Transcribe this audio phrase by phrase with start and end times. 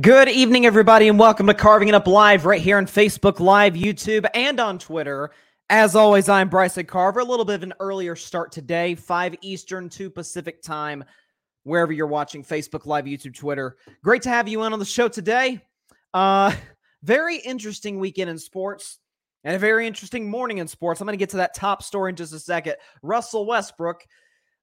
[0.00, 3.74] Good evening, everybody, and welcome to Carving It Up Live right here on Facebook Live,
[3.74, 5.32] YouTube, and on Twitter.
[5.68, 7.18] As always, I'm Bryson Carver.
[7.18, 11.04] A little bit of an earlier start today, 5 Eastern, 2 Pacific time,
[11.64, 13.76] wherever you're watching Facebook Live, YouTube, Twitter.
[14.04, 15.60] Great to have you in on the show today.
[16.14, 16.54] Uh,
[17.02, 19.00] very interesting weekend in sports
[19.42, 21.00] and a very interesting morning in sports.
[21.00, 22.76] I'm going to get to that top story in just a second.
[23.02, 24.06] Russell Westbrook,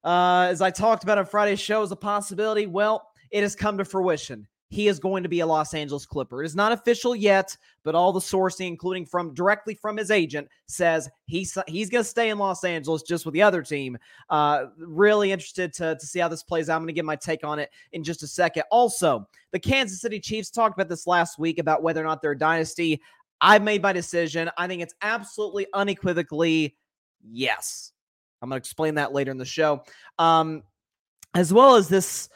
[0.02, 2.66] uh, as I talked about on Friday's show, is a possibility.
[2.66, 6.42] Well, it has come to fruition he is going to be a Los Angeles Clipper.
[6.42, 10.48] It is not official yet, but all the sourcing, including from directly from his agent,
[10.66, 13.96] says he's he's going to stay in Los Angeles just with the other team.
[14.28, 16.76] Uh, really interested to, to see how this plays out.
[16.76, 18.64] I'm going to give my take on it in just a second.
[18.70, 22.32] Also, the Kansas City Chiefs talked about this last week about whether or not they're
[22.32, 23.00] a dynasty.
[23.40, 24.50] I've made my decision.
[24.58, 26.76] I think it's absolutely unequivocally
[27.22, 27.92] yes.
[28.42, 29.84] I'm going to explain that later in the show.
[30.18, 30.62] Um,
[31.34, 32.28] as well as this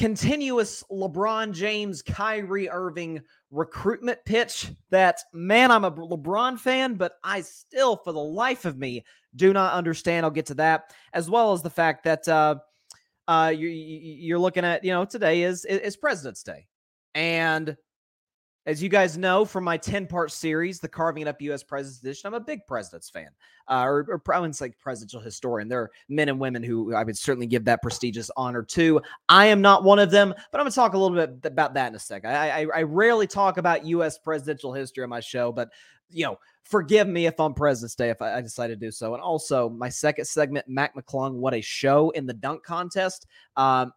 [0.00, 7.42] continuous LeBron James, Kyrie Irving recruitment pitch that, man, I'm a LeBron fan, but I
[7.42, 9.04] still, for the life of me,
[9.36, 10.24] do not understand.
[10.24, 12.54] I'll get to that, as well as the fact that uh,
[13.28, 16.66] uh, you're, you're looking at, you know, today is, is President's Day.
[17.14, 17.76] And
[18.66, 21.62] as you guys know from my 10 part series, the Carving It Up U.S.
[21.62, 23.28] President's Edition, I'm a big President's fan,
[23.68, 25.68] uh, or, or wouldn't say presidential historian.
[25.68, 29.00] There are men and women who I would certainly give that prestigious honor to.
[29.28, 31.74] I am not one of them, but I'm going to talk a little bit about
[31.74, 32.30] that in a second.
[32.30, 34.18] I, I, I rarely talk about U.S.
[34.18, 35.70] presidential history on my show, but
[36.12, 39.14] you know, forgive me if on President's Day if I, I, decide to do so.
[39.14, 43.26] And also, my second segment, Mac McClung, what a show in the dunk contest.
[43.56, 43.92] Um,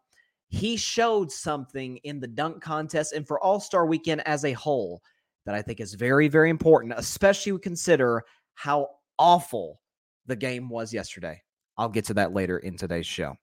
[0.53, 5.01] he showed something in the dunk contest and for All Star weekend as a whole
[5.47, 8.21] that I think is very, very important, especially we consider
[8.53, 9.81] how awful
[10.27, 11.41] the game was yesterday.
[11.75, 13.35] I'll get to that later in today's show.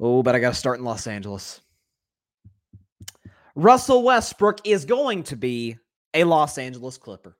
[0.00, 1.60] Oh, but I got to start in Los Angeles.
[3.54, 5.76] Russell Westbrook is going to be
[6.12, 7.36] a Los Angeles Clipper.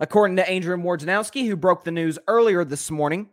[0.00, 3.30] According to Andrew Wojnarowski, who broke the news earlier this morning,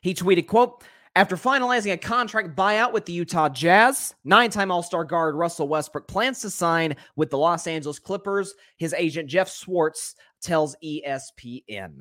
[0.00, 0.82] he tweeted, quote,
[1.16, 5.68] after finalizing a contract buyout with the Utah Jazz, nine time All Star guard Russell
[5.68, 8.54] Westbrook plans to sign with the Los Angeles Clippers.
[8.76, 12.00] His agent Jeff Schwartz tells ESPN.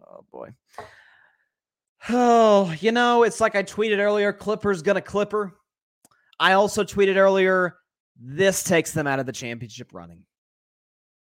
[0.00, 0.48] Oh, boy.
[2.10, 5.52] Oh, you know, it's like I tweeted earlier Clippers gonna Clipper.
[6.40, 7.76] I also tweeted earlier
[8.20, 10.24] this takes them out of the championship running.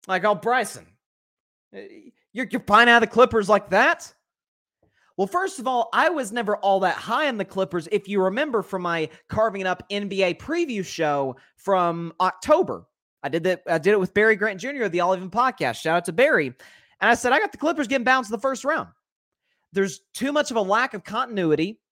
[0.06, 0.86] Like, oh, Bryson,
[1.74, 4.14] eh, you're, you're fine out of the Clippers like that?
[5.20, 7.86] Well, first of all, I was never all that high on the Clippers.
[7.92, 12.86] If you remember from my carving up NBA preview show from October,
[13.22, 13.62] I did that.
[13.68, 14.84] I did it with Barry Grant Jr.
[14.84, 15.82] of the All podcast.
[15.82, 16.46] Shout out to Barry.
[16.46, 18.88] And I said, I got the Clippers getting bounced in the first round.
[19.74, 21.82] There's too much of a lack of continuity.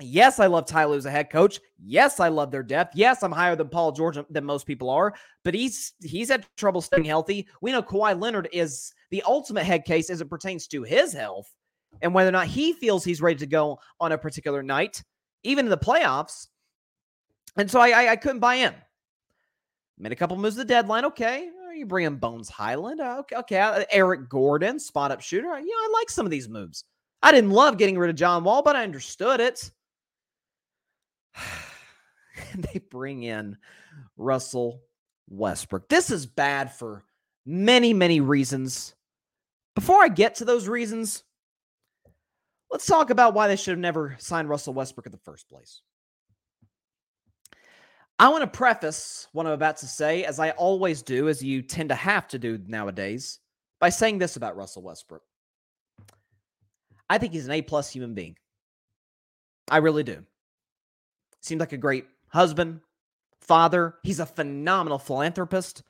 [0.00, 1.60] Yes, I love Ty Lue as a head coach.
[1.80, 2.96] Yes, I love their depth.
[2.96, 5.14] Yes, I'm higher than Paul George than most people are,
[5.44, 7.46] but he's he's had trouble staying healthy.
[7.62, 11.54] We know Kawhi Leonard is the ultimate head case as it pertains to his health
[12.02, 15.02] and whether or not he feels he's ready to go on a particular night,
[15.42, 16.48] even in the playoffs.
[17.56, 18.74] And so I, I, I couldn't buy in.
[19.98, 21.04] Made a couple moves at the deadline.
[21.06, 21.48] Okay.
[21.48, 23.00] Uh, you bring in Bones Hyland.
[23.00, 23.36] Uh, okay.
[23.36, 23.58] Okay.
[23.58, 25.48] Uh, Eric Gordon, spot up shooter.
[25.58, 26.84] You know, I like some of these moves.
[27.20, 29.70] I didn't love getting rid of John Wall, but I understood it.
[32.54, 33.56] they bring in
[34.16, 34.82] Russell
[35.28, 35.88] Westbrook.
[35.88, 37.04] This is bad for
[37.50, 38.94] Many, many reasons.
[39.74, 41.22] Before I get to those reasons,
[42.70, 45.80] let's talk about why they should have never signed Russell Westbrook in the first place.
[48.18, 51.62] I want to preface what I'm about to say, as I always do, as you
[51.62, 53.38] tend to have to do nowadays,
[53.78, 55.22] by saying this about Russell Westbrook.
[57.08, 58.36] I think he's an A plus human being.
[59.70, 60.24] I really do.
[61.40, 62.80] Seems like a great husband,
[63.40, 63.94] father.
[64.02, 65.82] He's a phenomenal philanthropist.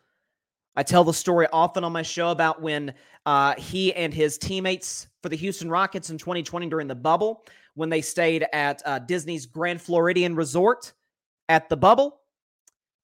[0.79, 2.95] I tell the story often on my show about when
[3.27, 7.45] uh, he and his teammates for the Houston Rockets in 2020 during the bubble,
[7.75, 10.93] when they stayed at uh, Disney's Grand Floridian Resort
[11.49, 12.21] at the bubble.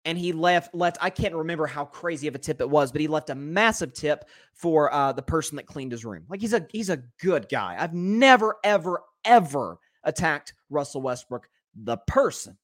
[0.04, 3.00] And he left, left, I can't remember how crazy of a tip it was, but
[3.00, 6.26] he left a massive tip for uh, the person that cleaned his room.
[6.28, 7.76] Like he's a he's a good guy.
[7.76, 12.56] I've never, ever, ever attacked Russell Westbrook, the person.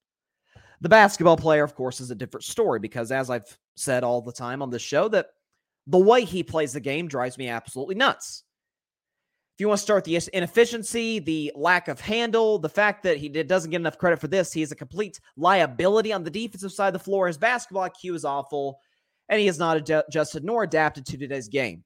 [0.82, 4.32] The basketball player, of course, is a different story because, as I've said all the
[4.32, 5.28] time on this show, that
[5.86, 8.44] the way he plays the game drives me absolutely nuts.
[9.54, 13.28] If you want to start the inefficiency, the lack of handle, the fact that he
[13.28, 16.88] doesn't get enough credit for this, he is a complete liability on the defensive side
[16.88, 17.26] of the floor.
[17.26, 18.78] His basketball IQ is awful,
[19.28, 21.84] and he is not adjusted nor adapted to today's game.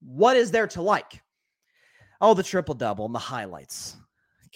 [0.00, 1.22] What is there to like?
[2.20, 3.96] Oh, the triple double and the highlights.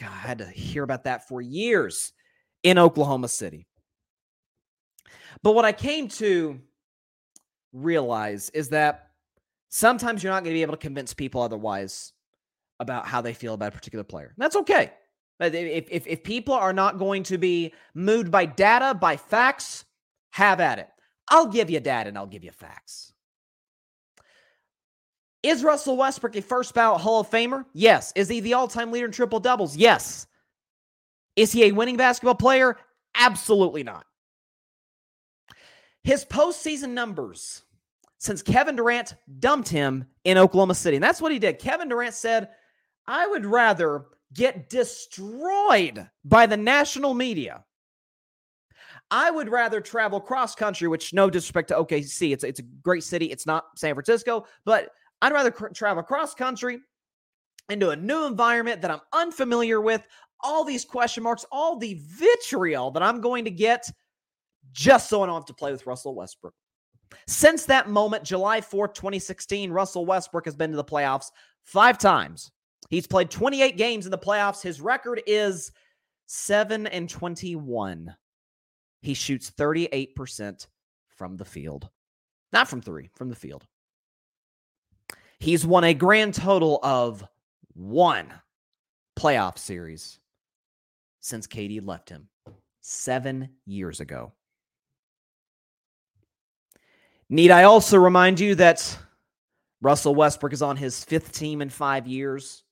[0.00, 2.12] God, I had to hear about that for years
[2.62, 3.67] in Oklahoma City.
[5.43, 6.61] But what I came to
[7.73, 9.11] realize is that
[9.69, 12.12] sometimes you're not going to be able to convince people otherwise
[12.79, 14.35] about how they feel about a particular player.
[14.37, 14.93] That's okay.
[15.38, 19.85] If, if, if people are not going to be moved by data, by facts,
[20.31, 20.88] have at it.
[21.29, 23.12] I'll give you data and I'll give you facts.
[25.43, 27.65] Is Russell Westbrook a first ballot Hall of Famer?
[27.73, 28.12] Yes.
[28.15, 29.77] Is he the all time leader in triple doubles?
[29.77, 30.27] Yes.
[31.37, 32.77] Is he a winning basketball player?
[33.15, 34.05] Absolutely not.
[36.02, 37.62] His postseason numbers
[38.19, 40.97] since Kevin Durant dumped him in Oklahoma City.
[40.97, 41.58] And that's what he did.
[41.58, 42.50] Kevin Durant said,
[43.06, 47.64] I would rather get destroyed by the national media.
[49.11, 53.03] I would rather travel cross country, which no disrespect to OKC, it's it's a great
[53.03, 53.26] city.
[53.26, 56.79] It's not San Francisco, but I'd rather cr- travel cross country
[57.70, 60.06] into a new environment that I'm unfamiliar with,
[60.43, 63.91] all these question marks, all the vitriol that I'm going to get
[64.72, 66.55] just so I don't have to play with Russell Westbrook.
[67.26, 71.31] Since that moment, July 4th, 2016, Russell Westbrook has been to the playoffs
[71.64, 72.50] five times.
[72.88, 74.62] He's played 28 games in the playoffs.
[74.62, 75.72] His record is
[76.26, 78.14] 7 and 21.
[79.02, 80.67] He shoots 38%
[81.08, 81.88] from the field.
[82.52, 83.67] Not from three, from the field.
[85.38, 87.25] He's won a grand total of
[87.75, 88.32] one
[89.19, 90.19] playoff series
[91.20, 92.28] since KD left him
[92.81, 94.32] seven years ago.
[97.32, 98.99] Need I also remind you that
[99.81, 102.65] Russell Westbrook is on his fifth team in five years?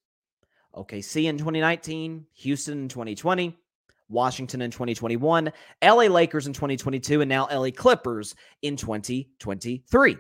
[0.74, 3.56] OKC in 2019, Houston in 2020,
[4.08, 10.16] Washington in 2021, LA Lakers in 2022, and now LA Clippers in 2023.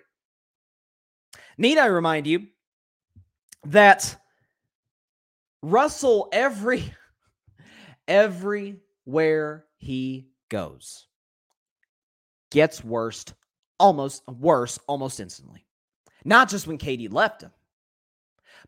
[1.58, 2.46] Need I remind you
[3.64, 4.16] that
[5.62, 6.94] Russell, every
[8.06, 11.08] everywhere he goes,
[12.52, 13.24] gets worse,
[13.78, 15.66] almost worse, almost instantly.
[16.24, 17.50] Not just when KD left him.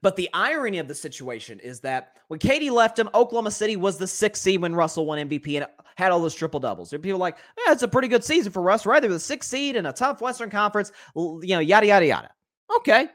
[0.02, 3.98] But the irony of the situation is that when KD left him, Oklahoma City was
[3.98, 6.90] the sixth seed when Russell won MVP and had all those triple doubles.
[6.90, 9.02] People like, yeah, it's a pretty good season for Russ, right?
[9.02, 12.30] They were the sixth seed in a tough Western Conference, you know, yada, yada, yada.
[12.78, 13.08] Okay.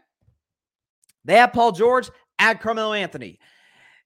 [1.23, 3.39] They have Paul George, add Carmelo Anthony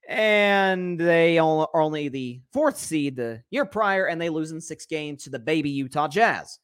[0.09, 4.87] and they are only the fourth seed the year prior, and they lose in six
[4.87, 6.57] games to the baby Utah Jazz.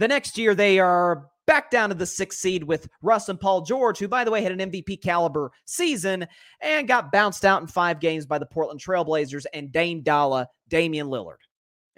[0.00, 3.60] The next year, they are back down to the sixth seed with Russ and Paul
[3.60, 6.26] George, who, by the way, had an MVP caliber season
[6.62, 11.08] and got bounced out in five games by the Portland Trailblazers and Dame Dalla, Damian
[11.08, 11.36] Lillard.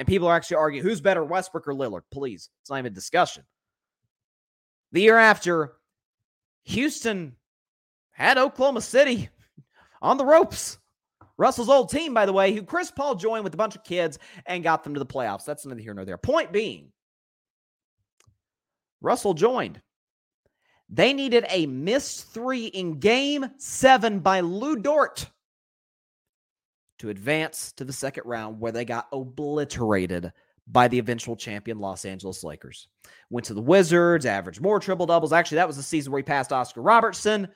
[0.01, 2.03] And people are actually arguing who's better, Westbrook or Lillard?
[2.11, 3.45] Please, it's not even a discussion.
[4.91, 5.75] The year after,
[6.65, 7.37] Houston
[8.11, 9.29] had Oklahoma City
[10.03, 10.77] on the ropes.
[11.37, 14.19] Russell's old team, by the way, who Chris Paul joined with a bunch of kids
[14.47, 15.45] and got them to the playoffs.
[15.45, 16.19] That's neither here nor there.
[16.19, 16.92] Point being,
[19.03, 19.81] Russell joined.
[20.89, 25.29] They needed a missed three in game seven by Lu Dort
[26.99, 30.33] to advance to the second round, where they got obliterated
[30.69, 32.89] by the eventual champion Los Angeles Lakers.
[33.31, 35.33] Went to the Wizards, averaged more triple doubles.
[35.33, 37.49] Actually, that was the season where he passed Oscar Robertson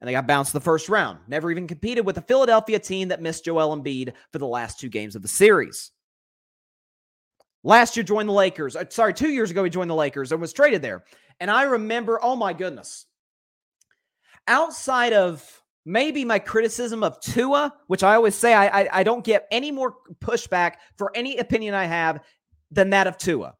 [0.00, 1.18] and they got bounced the first round.
[1.26, 4.88] Never even competed with the Philadelphia team that missed Joel Embiid for the last two
[4.88, 5.90] games of the series.
[7.64, 8.76] Last year, joined the Lakers.
[8.76, 11.04] Uh, sorry, two years ago, he joined the Lakers and was traded there.
[11.40, 13.06] And I remember, oh my goodness,
[14.46, 19.24] outside of maybe my criticism of Tua, which I always say I, I, I don't
[19.24, 22.20] get any more pushback for any opinion I have
[22.70, 23.54] than that of Tua.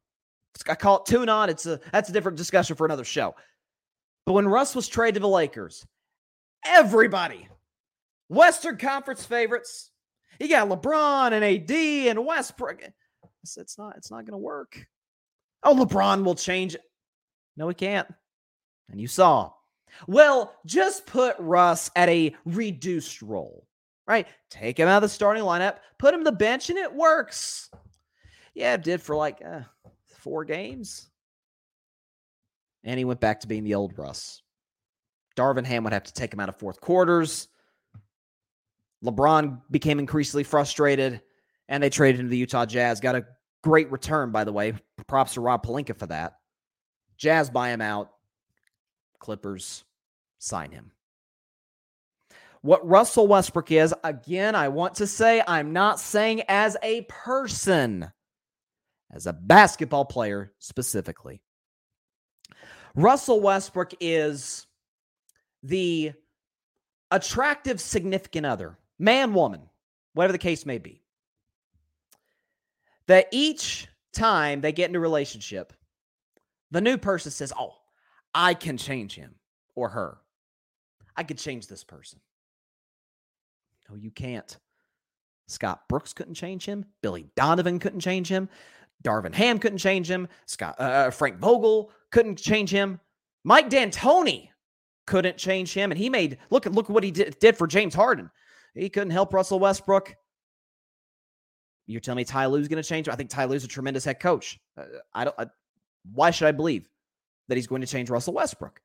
[0.68, 1.50] I call it tune on.
[1.50, 3.34] It's a that's a different discussion for another show.
[4.26, 5.86] But when Russ was traded to the Lakers,
[6.64, 7.48] everybody,
[8.28, 9.90] Western Conference favorites,
[10.40, 12.82] you got LeBron and AD and Westbrook.
[13.42, 13.96] It's not.
[13.96, 14.86] It's not going to work.
[15.62, 16.76] Oh, LeBron will change.
[17.56, 18.08] No, he can't.
[18.90, 19.52] And you saw
[20.06, 23.66] well, just put Russ at a reduced role,
[24.06, 24.26] right?
[24.50, 27.70] Take him out of the starting lineup, put him the bench, and it works.
[28.54, 29.60] Yeah, it did for like uh,
[30.18, 31.08] four games.
[32.84, 34.42] And he went back to being the old Russ.
[35.36, 37.48] Darvin Ham would have to take him out of fourth quarters.
[39.04, 41.20] LeBron became increasingly frustrated,
[41.68, 43.00] and they traded him to the Utah Jazz.
[43.00, 43.26] Got a
[43.62, 44.74] great return, by the way.
[45.06, 46.34] Props to Rob Pelinka for that.
[47.16, 48.10] Jazz buy him out.
[49.18, 49.84] Clippers
[50.38, 50.92] sign him.
[52.62, 58.10] What Russell Westbrook is, again, I want to say I'm not saying as a person,
[59.12, 61.40] as a basketball player specifically.
[62.94, 64.66] Russell Westbrook is
[65.62, 66.12] the
[67.10, 69.62] attractive significant other, man, woman,
[70.14, 71.00] whatever the case may be.
[73.08, 75.72] That each time they get into a relationship,
[76.70, 77.74] the new person says, Oh,
[78.34, 79.34] I can change him
[79.74, 80.18] or her.
[81.16, 82.20] I could change this person.
[83.88, 84.56] No, you can't.
[85.48, 86.84] Scott Brooks couldn't change him.
[87.02, 88.48] Billy Donovan couldn't change him.
[89.02, 90.28] Darvin Ham couldn't change him.
[90.46, 93.00] Scott uh, uh, Frank Vogel couldn't change him.
[93.44, 94.50] Mike D'Antoni
[95.06, 97.94] couldn't change him, and he made look at look what he did, did for James
[97.94, 98.30] Harden.
[98.74, 100.14] He couldn't help Russell Westbrook.
[101.88, 103.08] You're telling me Ty Lue's going to change?
[103.08, 104.60] I think Ty Lue's a tremendous head coach.
[104.76, 105.34] Uh, I don't.
[105.38, 105.46] I,
[106.12, 106.88] why should I believe
[107.48, 108.80] that he's going to change Russell Westbrook?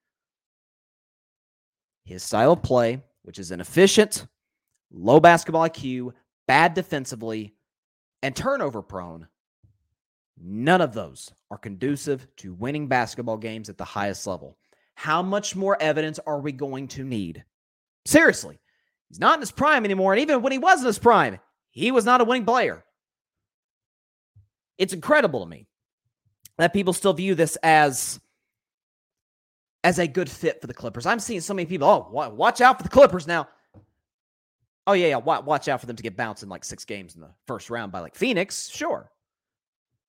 [2.05, 4.27] his style of play, which is inefficient,
[4.91, 6.11] low basketball IQ,
[6.47, 7.53] bad defensively,
[8.21, 9.27] and turnover prone,
[10.37, 14.57] none of those are conducive to winning basketball games at the highest level.
[14.95, 17.43] How much more evidence are we going to need?
[18.05, 18.59] Seriously,
[19.09, 20.13] he's not in his prime anymore.
[20.13, 21.39] And even when he was in his prime,
[21.71, 22.83] he was not a winning player.
[24.77, 25.67] It's incredible to me
[26.57, 28.19] that people still view this as
[29.83, 31.05] as a good fit for the Clippers.
[31.05, 33.49] I'm seeing so many people, oh, watch out for the Clippers now.
[34.87, 37.21] Oh, yeah, yeah, watch out for them to get bounced in like six games in
[37.21, 38.69] the first round by like Phoenix.
[38.69, 39.09] Sure.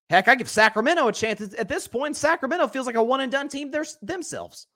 [0.09, 1.41] Heck, I give Sacramento a chance.
[1.41, 4.67] At this point, Sacramento feels like a one and done team They're themselves.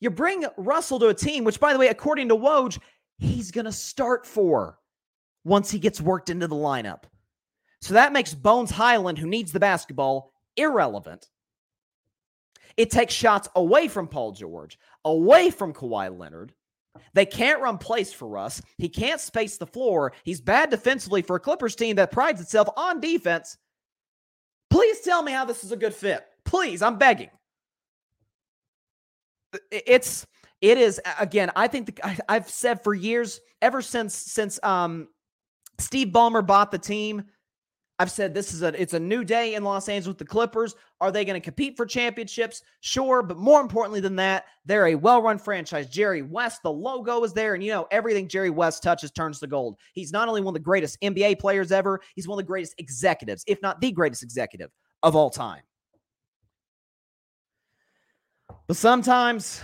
[0.00, 2.78] You bring Russell to a team, which, by the way, according to Woj,
[3.18, 4.78] he's going to start for
[5.44, 7.04] once he gets worked into the lineup.
[7.84, 11.28] So that makes Bones Hyland, who needs the basketball, irrelevant.
[12.78, 16.54] It takes shots away from Paul George, away from Kawhi Leonard.
[17.12, 18.62] They can't run plays for Russ.
[18.78, 20.14] He can't space the floor.
[20.24, 23.58] He's bad defensively for a Clippers team that prides itself on defense.
[24.70, 26.24] Please tell me how this is a good fit.
[26.46, 27.28] Please, I'm begging.
[29.70, 30.26] It's
[30.62, 31.50] it is again.
[31.54, 35.08] I think the, I, I've said for years, ever since since um
[35.78, 37.24] Steve Ballmer bought the team,
[38.00, 40.74] I've said this is a it's a new day in Los Angeles with the Clippers.
[41.00, 42.62] Are they going to compete for championships?
[42.80, 45.88] Sure, but more importantly than that, they're a well-run franchise.
[45.88, 49.46] Jerry West, the logo is there, and you know everything Jerry West touches turns to
[49.46, 49.76] gold.
[49.92, 52.74] He's not only one of the greatest NBA players ever, he's one of the greatest
[52.78, 54.70] executives, if not the greatest executive
[55.04, 55.62] of all time.
[58.66, 59.62] But sometimes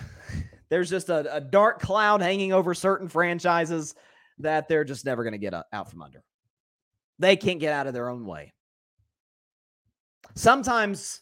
[0.68, 3.94] there's just a, a dark cloud hanging over certain franchises
[4.38, 6.22] that they're just never going to get uh, out from under.
[7.20, 8.52] They can't get out of their own way.
[10.34, 11.20] Sometimes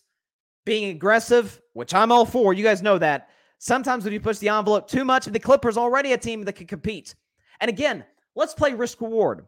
[0.64, 3.31] being aggressive, which I'm all for, you guys know that.
[3.59, 6.69] Sometimes when you push the envelope too much, the Clippers already a team that can
[6.69, 7.17] compete.
[7.61, 8.05] And again,
[8.37, 9.47] let's play risk reward.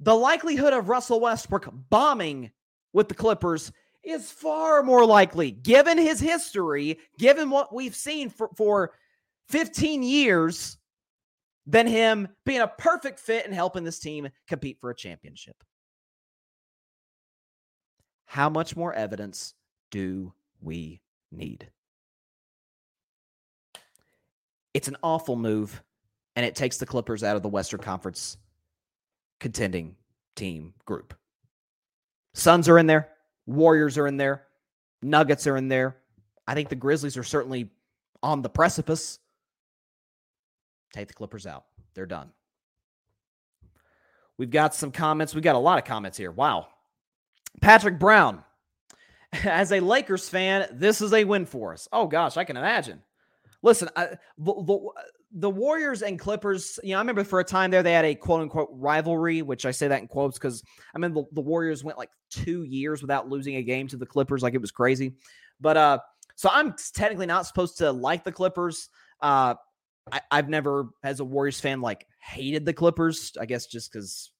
[0.00, 2.50] The likelihood of Russell Westbrook bombing
[2.94, 8.48] with the Clippers is far more likely, given his history, given what we've seen for,
[8.56, 8.92] for
[9.48, 10.78] 15 years,
[11.66, 15.56] than him being a perfect fit and helping this team compete for a championship.
[18.26, 19.54] How much more evidence
[19.90, 21.00] do we
[21.32, 21.68] need?
[24.74, 25.82] It's an awful move,
[26.34, 28.36] and it takes the Clippers out of the Western Conference
[29.40, 29.96] contending
[30.34, 31.14] team group.
[32.34, 33.08] Suns are in there,
[33.46, 34.46] Warriors are in there,
[35.02, 35.96] Nuggets are in there.
[36.46, 37.70] I think the Grizzlies are certainly
[38.22, 39.18] on the precipice.
[40.96, 41.64] Take the Clippers out.
[41.94, 42.30] They're done.
[44.38, 45.34] We've got some comments.
[45.34, 46.30] We got a lot of comments here.
[46.30, 46.68] Wow.
[47.60, 48.42] Patrick Brown
[49.44, 51.86] as a Lakers fan, this is a win for us.
[51.92, 53.02] Oh gosh, I can imagine.
[53.62, 54.90] Listen, I, the, the,
[55.32, 58.14] the Warriors and Clippers, you know, I remember for a time there they had a
[58.14, 60.62] quote unquote rivalry, which I say that in quotes because
[60.94, 64.06] I mean the, the Warriors went like two years without losing a game to the
[64.06, 65.12] Clippers, like it was crazy.
[65.60, 65.98] But uh,
[66.36, 68.88] so I'm technically not supposed to like the Clippers.
[69.20, 69.56] Uh,
[70.12, 73.32] I, I've never, as a Warriors fan, like hated the Clippers.
[73.40, 74.30] I guess just because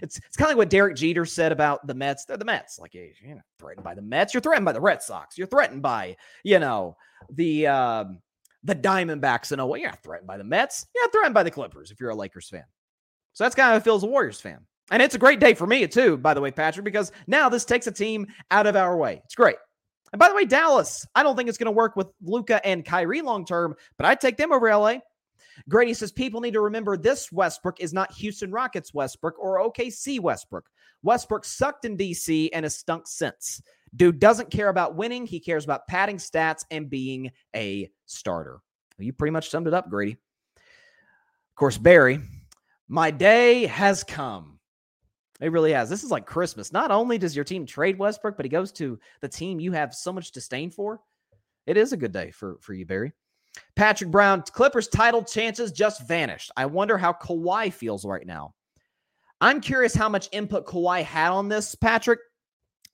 [0.00, 2.24] it's it's kind of like what Derek Jeter said about the Mets.
[2.24, 2.78] They're the Mets.
[2.78, 4.34] Like you're not threatened by the Mets.
[4.34, 5.36] You're threatened by the Red Sox.
[5.36, 6.96] You're threatened by you know
[7.30, 8.20] the um,
[8.64, 9.80] the Diamondbacks in a way.
[9.80, 10.86] You're not threatened by the Mets.
[10.94, 12.64] You're not threatened by the Clippers if you're a Lakers fan.
[13.34, 14.60] So that's kind of how it feels a Warriors fan.
[14.90, 17.64] And it's a great day for me too, by the way, Patrick, because now this
[17.64, 19.22] takes a team out of our way.
[19.24, 19.56] It's great.
[20.12, 22.84] And by the way, Dallas, I don't think it's going to work with Luka and
[22.84, 24.96] Kyrie long term, but I'd take them over LA.
[25.68, 30.20] Grady says people need to remember this Westbrook is not Houston Rockets Westbrook or OKC
[30.20, 30.68] Westbrook.
[31.02, 33.60] Westbrook sucked in DC and has stunk since.
[33.96, 35.26] Dude doesn't care about winning.
[35.26, 38.60] He cares about padding stats and being a starter.
[38.98, 40.12] You pretty much summed it up, Grady.
[40.12, 42.20] Of course, Barry,
[42.88, 44.58] my day has come.
[45.42, 45.90] It really has.
[45.90, 46.72] This is like Christmas.
[46.72, 49.92] Not only does your team trade Westbrook, but he goes to the team you have
[49.92, 51.00] so much disdain for.
[51.66, 53.12] It is a good day for, for you, Barry.
[53.74, 56.52] Patrick Brown, Clippers title chances just vanished.
[56.56, 58.54] I wonder how Kawhi feels right now.
[59.40, 62.20] I'm curious how much input Kawhi had on this, Patrick,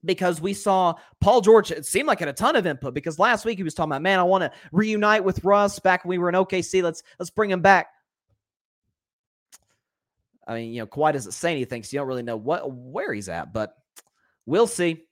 [0.07, 1.71] because we saw Paul George.
[1.71, 4.01] It seemed like had a ton of input because last week he was talking about,
[4.01, 6.83] man, I want to reunite with Russ back when we were in OKC.
[6.83, 7.89] Let's let's bring him back.
[10.49, 13.13] I mean, you know, Kawhi doesn't say anything, so you don't really know what where
[13.13, 13.75] he's at, but
[14.47, 15.05] we'll see.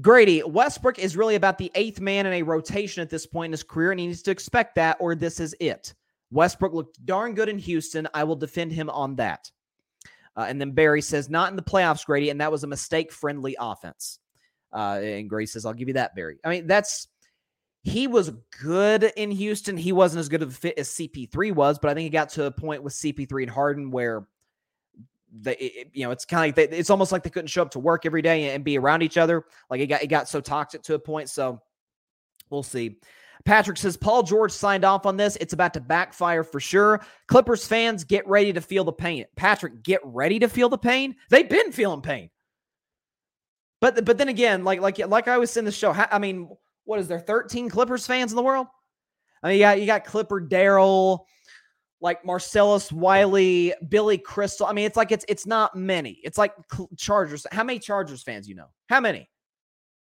[0.00, 3.52] Grady, Westbrook is really about the eighth man in a rotation at this point in
[3.52, 5.92] his career, and he needs to expect that, or this is it.
[6.30, 8.08] Westbrook looked darn good in Houston.
[8.14, 9.50] I will defend him on that.
[10.36, 13.12] Uh, and then Barry says, not in the playoffs, Grady, and that was a mistake
[13.12, 14.20] friendly offense.
[14.72, 16.38] Uh, and Grady says, I'll give you that, Barry.
[16.44, 17.08] I mean, that's
[17.82, 18.30] he was
[18.62, 19.76] good in Houston.
[19.76, 22.28] He wasn't as good of a fit as CP3 was, but I think he got
[22.30, 24.26] to a point with CP3 and Harden where
[25.32, 27.70] they, you know, it's kind of like they, it's almost like they couldn't show up
[27.70, 29.44] to work every day and be around each other.
[29.70, 31.30] Like it got it got so toxic to a point.
[31.30, 31.62] So
[32.50, 32.98] we'll see.
[33.44, 35.36] Patrick says Paul George signed off on this.
[35.36, 37.00] It's about to backfire for sure.
[37.26, 39.24] Clippers fans, get ready to feel the pain.
[39.36, 41.16] Patrick, get ready to feel the pain.
[41.30, 42.28] They've been feeling pain.
[43.80, 45.92] But but then again, like like like I was in the show.
[45.92, 46.50] I mean,
[46.84, 47.20] what is there?
[47.20, 48.66] Thirteen Clippers fans in the world?
[49.42, 51.26] I mean, yeah, you got Clipper Darrell,
[52.00, 54.66] like Marcellus Wiley, Billy Crystal.
[54.66, 56.18] I mean, it's like it's it's not many.
[56.22, 56.54] It's like
[56.96, 57.46] Chargers.
[57.50, 58.68] How many Chargers fans you know?
[58.88, 59.28] How many?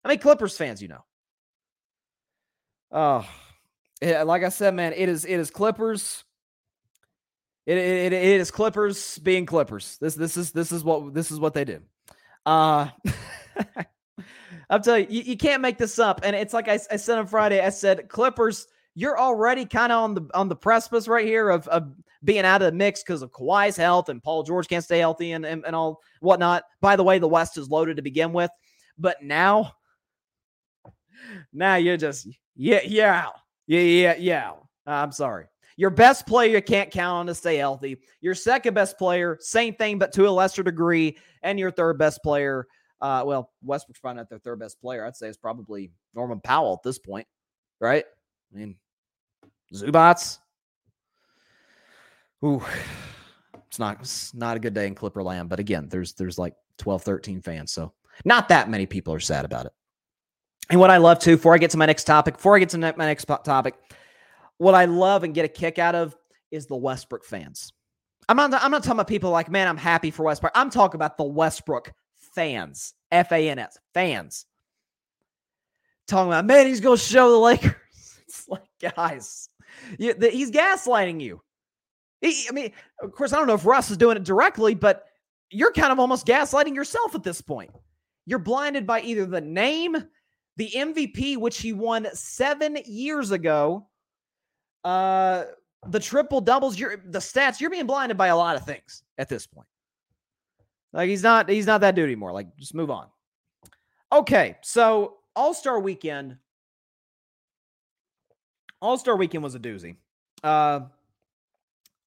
[0.04, 1.04] How many Clippers fans you know?
[2.92, 3.28] Oh,
[4.02, 6.24] yeah, like I said, man, it is it is Clippers.
[7.66, 9.98] It, it, it is Clippers being Clippers.
[10.02, 11.80] This this is this is what this is what they do.
[12.46, 12.90] Uh
[14.72, 16.22] I'm telling you, you, you can't make this up.
[16.24, 20.04] And it's like I, I said on Friday, I said Clippers you're already kind of
[20.04, 23.22] on the on the precipice right here of, of being out of the mix because
[23.22, 26.64] of Kawhi's health and Paul George can't stay healthy and, and, and all whatnot.
[26.82, 28.52] By the way, the West is loaded to begin with.
[28.98, 29.74] But now,
[31.54, 33.30] now you're just yeah, yeah,
[33.68, 34.52] yeah, yeah, yeah.
[34.86, 35.46] I'm sorry.
[35.78, 37.98] Your best player can't count on to stay healthy.
[38.20, 41.18] Your second best player, same thing, but to a lesser degree.
[41.44, 42.68] And your third best player,
[43.02, 45.06] uh, well, Westbrook's probably not their third best player.
[45.06, 47.28] I'd say it's probably Norman Powell at this point,
[47.80, 48.06] right?
[48.54, 48.76] I mean,
[49.74, 50.38] Zubac.
[52.44, 52.64] Ooh,
[53.68, 55.50] it's not it's not a good day in Clipper land.
[55.50, 57.72] But again, there's there's like 12, 13 fans.
[57.72, 57.94] So
[58.26, 59.74] not that many people are sad about it.
[60.70, 62.70] And what I love too, before I get to my next topic, before I get
[62.70, 63.76] to my next topic,
[64.58, 66.16] what I love and get a kick out of
[66.52, 67.74] is the Westbrook fans.
[68.30, 70.52] I'm not I'm not talking about people like, man, I'm happy for Westbrook.
[70.56, 71.94] I'm talking about the Westbrook
[72.34, 72.94] fans.
[73.12, 74.46] F A N S fans.
[76.08, 77.76] Talking about, man, he's gonna show the Lakers.
[78.32, 79.50] It's like, guys,
[80.00, 81.42] you, the, he's gaslighting you.
[82.22, 85.04] He, I mean, of course, I don't know if Russ is doing it directly, but
[85.50, 87.72] you're kind of almost gaslighting yourself at this point.
[88.26, 89.98] You're blinded by either the name,
[90.56, 93.90] the MVP, which he won seven years ago,
[94.86, 95.44] uh,
[95.88, 99.28] the triple doubles, you're the stats, you're being blinded by a lot of things at
[99.28, 99.68] this point.
[100.94, 102.32] Like he's not, he's not that dude anymore.
[102.32, 103.08] Like, just move on.
[104.12, 106.38] Okay, so All-Star weekend
[108.82, 109.96] all Star Weekend was a doozy.
[110.44, 110.82] Uh,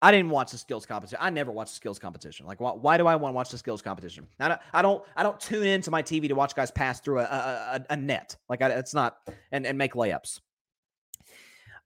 [0.02, 1.18] I didn't watch the skills competition.
[1.20, 2.46] I never watch the skills competition.
[2.46, 4.26] Like, why, why do I want to watch the skills competition?
[4.38, 7.20] I don't, I don't, I don't tune into my TV to watch guys pass through
[7.20, 8.36] a, a, a net.
[8.48, 9.16] Like, I, it's not
[9.52, 10.40] and and make layups.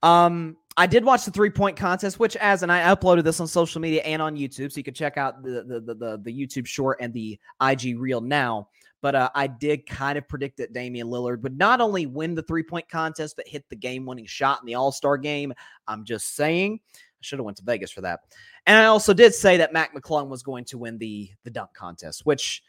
[0.03, 3.49] Um, I did watch the three point contest, which as and I uploaded this on
[3.49, 6.33] social media and on YouTube, so you can check out the the the, the, the
[6.33, 8.69] YouTube short and the IG reel now.
[9.01, 12.43] But uh, I did kind of predict that Damian Lillard would not only win the
[12.45, 15.53] three point contest, but hit the game winning shot in the All Star game.
[15.89, 16.79] I'm just saying.
[16.87, 18.21] I should have went to Vegas for that.
[18.65, 21.75] And I also did say that Mac McClung was going to win the the dunk
[21.75, 22.63] contest, which,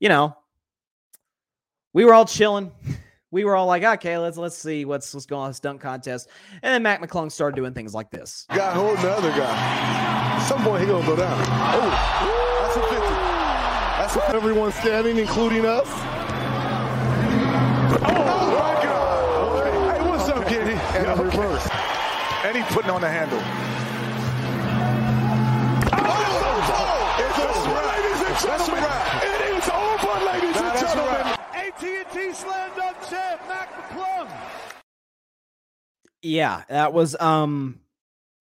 [0.00, 0.36] you know,
[1.92, 2.72] we were all chilling.
[3.32, 6.28] We were all like, okay, let's let's see what's what's going on this dunk contest.
[6.62, 8.44] And then Mac McClung started doing things like this.
[8.50, 10.44] Guy holding the other guy.
[10.46, 11.32] Some point he gonna go down.
[11.40, 12.98] Oh, that's a 50.
[13.00, 15.88] That's a, everyone standing, including us.
[18.04, 19.96] Oh my God!
[19.96, 20.68] Hey, what's up, kid?
[20.68, 21.68] And a reverse.
[22.44, 23.40] And he's putting on the handle.
[25.94, 28.84] Oh, it's over, ladies and gentlemen.
[29.24, 31.31] It is over, ladies and gentlemen.
[31.76, 34.30] AT&T Slam Dunk Champ, Mac McClung.
[36.22, 37.80] Yeah, that was um,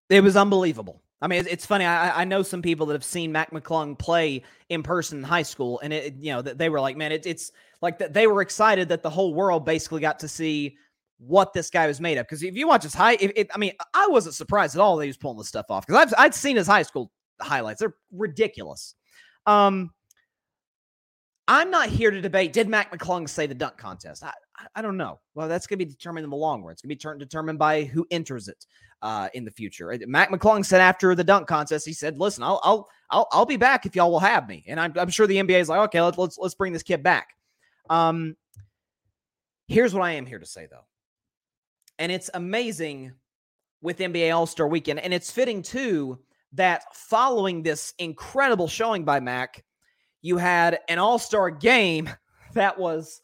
[0.09, 1.01] it was unbelievable.
[1.21, 1.85] I mean, it's funny.
[1.85, 5.43] I, I know some people that have seen Mac McClung play in person in high
[5.43, 7.99] school, and it, you know, they were like, man, it, it's like.
[7.99, 10.77] They were excited that the whole world basically got to see
[11.19, 12.25] what this guy was made of.
[12.25, 15.03] Because if you watch his high, if, I mean, I wasn't surprised at all that
[15.03, 15.85] he was pulling this stuff off.
[15.85, 18.95] Because I've I'd seen his high school highlights; they're ridiculous.
[19.45, 19.91] Um,
[21.51, 22.53] I'm not here to debate.
[22.53, 24.23] Did Mac McClung say the dunk contest?
[24.23, 24.31] I,
[24.73, 25.19] I, don't know.
[25.35, 26.71] Well, that's going to be determined in the long run.
[26.71, 28.65] It's going to be ter- determined by who enters it
[29.01, 29.93] uh, in the future.
[30.07, 33.57] Mac McClung said after the dunk contest, he said, "Listen, I'll I'll I'll, I'll be
[33.57, 35.99] back if y'all will have me." And I'm, I'm sure the NBA is like, "Okay,
[35.99, 37.27] let's let's let's bring this kid back."
[37.89, 38.37] Um,
[39.67, 40.85] here's what I am here to say though,
[41.99, 43.11] and it's amazing
[43.81, 46.17] with NBA All Star Weekend, and it's fitting too
[46.53, 49.65] that following this incredible showing by Mac,
[50.21, 52.09] you had an All Star game
[52.53, 53.21] that was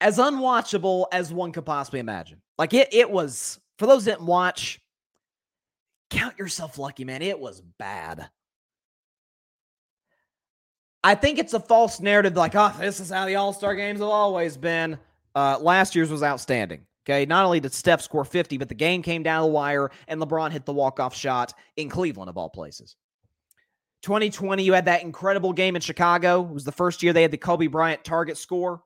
[0.00, 2.40] as unwatchable as one could possibly imagine.
[2.56, 4.80] Like it, it was for those that didn't watch.
[6.10, 7.20] Count yourself lucky, man.
[7.20, 8.30] It was bad.
[11.04, 14.00] I think it's a false narrative, like, oh, this is how the All Star games
[14.00, 14.98] have always been.
[15.34, 16.84] Uh, last year's was outstanding.
[17.08, 20.20] Okay, not only did Steph score 50, but the game came down the wire and
[20.20, 22.96] LeBron hit the walk-off shot in Cleveland, of all places.
[24.02, 26.42] 2020, you had that incredible game in Chicago.
[26.42, 28.82] It was the first year they had the Kobe Bryant target score.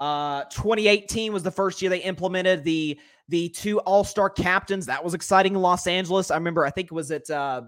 [0.00, 4.86] Uh, 2018 was the first year they implemented the the two All Star captains.
[4.86, 6.30] That was exciting in Los Angeles.
[6.30, 6.64] I remember.
[6.64, 7.62] I think it was at uh,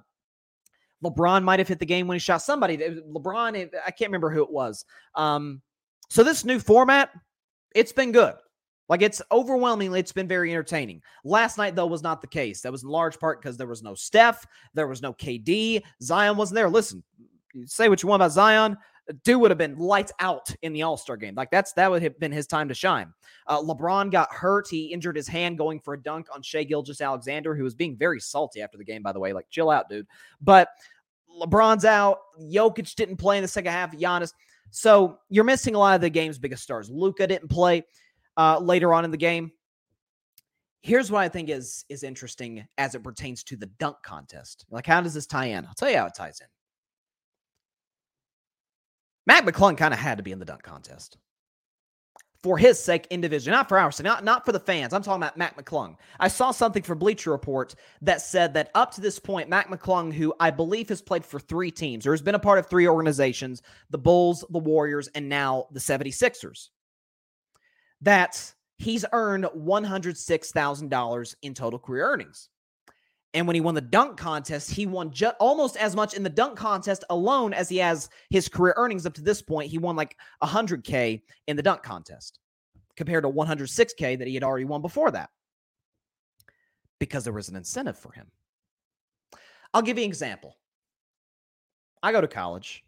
[1.05, 2.77] LeBron might have hit the game when he shot somebody.
[2.77, 3.71] LeBron.
[3.85, 4.85] I can't remember who it was.
[5.17, 5.61] Um,
[6.09, 7.11] so this new format,
[7.75, 8.35] it's been good.
[8.91, 11.01] Like it's overwhelmingly, it's been very entertaining.
[11.23, 12.61] Last night, though, was not the case.
[12.61, 16.37] That was in large part because there was no Steph, there was no KD, Zion
[16.37, 16.69] wasn't there.
[16.69, 17.05] Listen,
[17.67, 18.77] say what you want about Zion,
[19.23, 21.37] dude would have been lights out in the All Star game.
[21.37, 23.13] Like that's that would have been his time to shine.
[23.47, 27.55] Uh, LeBron got hurt; he injured his hand going for a dunk on Shai Gilgeous-Alexander,
[27.55, 29.03] who was being very salty after the game.
[29.03, 30.09] By the way, like chill out, dude.
[30.41, 30.69] But
[31.41, 32.19] LeBron's out.
[32.41, 33.97] Jokic didn't play in the second half.
[33.97, 34.33] Giannis.
[34.73, 36.91] So you're missing a lot of the game's biggest stars.
[36.91, 37.85] Luka didn't play
[38.41, 39.53] uh, later on in the game.
[40.81, 44.65] Here's what I think is is interesting as it pertains to the dunk contest.
[44.71, 45.67] Like, how does this tie in?
[45.67, 46.47] I'll tell you how it ties in.
[49.27, 51.19] Mac McClung kind of had to be in the dunk contest
[52.43, 54.95] for his sake individually, not for ours, not, not for the fans.
[54.95, 55.97] I'm talking about Mac McClung.
[56.19, 60.11] I saw something for Bleacher Report that said that up to this point, Mac McClung,
[60.11, 62.89] who I believe has played for three teams or has been a part of three
[62.89, 66.71] organizations the Bulls, the Warriors, and now the 76ers,
[68.03, 72.49] that he's earned $106,000 in total career earnings.
[73.33, 76.29] And when he won the dunk contest, he won just almost as much in the
[76.29, 79.71] dunk contest alone as he has his career earnings up to this point.
[79.71, 82.41] He won like 100K in the dunk contest
[82.97, 85.31] compared to 106K that he had already won before that
[86.99, 88.27] because there was an incentive for him.
[89.73, 90.57] I'll give you an example.
[92.03, 92.85] I go to college.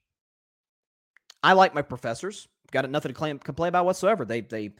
[1.43, 2.49] I like my professors.
[2.73, 4.25] Got nothing to claim, complain about whatsoever.
[4.25, 4.71] They they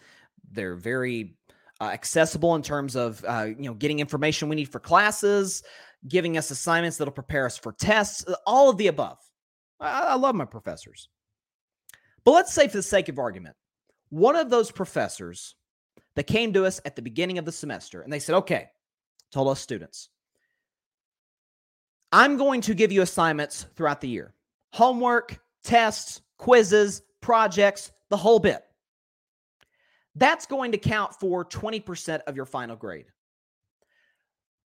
[0.51, 1.37] they're very
[1.81, 5.63] uh, accessible in terms of uh, you know getting information we need for classes,
[6.09, 9.19] giving us assignments that'll prepare us for tests, uh, all of the above.
[9.81, 11.09] I, I love my professors.
[12.25, 13.57] But let's say, for the sake of argument,
[14.11, 15.57] one of those professors
[16.15, 18.69] that came to us at the beginning of the semester and they said, okay,
[19.33, 20.11] told us students,
[22.13, 24.35] I'm going to give you assignments throughout the year
[24.73, 28.63] homework, tests, quizzes, projects, the whole bit.
[30.15, 33.07] That's going to count for 20% of your final grade.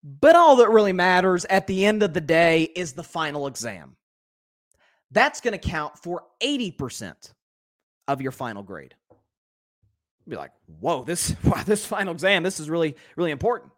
[0.04, 3.96] But all that really matters at the end of the day is the final exam.
[5.12, 7.34] That's going to count for 80%
[8.08, 8.94] of your final grade.
[10.26, 13.72] You'd be like, whoa, this wow, this final exam, this is really, really important.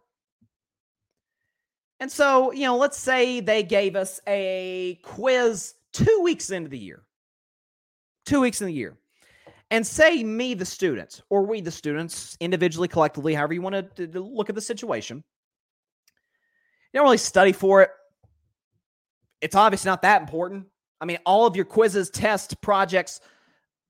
[2.00, 6.78] And so, you know, let's say they gave us a quiz two weeks into the
[6.78, 7.02] year.
[8.24, 8.96] Two weeks in the year.
[9.70, 14.06] And say me, the students, or we, the students, individually, collectively, however you want to,
[14.08, 15.22] to look at the situation.
[16.92, 17.90] You don't really study for it.
[19.40, 20.66] It's obviously not that important.
[21.00, 23.20] I mean, all of your quizzes, tests, projects,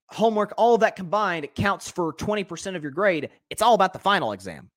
[0.08, 3.30] homework, all of that combined counts for 20% of your grade.
[3.48, 4.70] It's all about the final exam.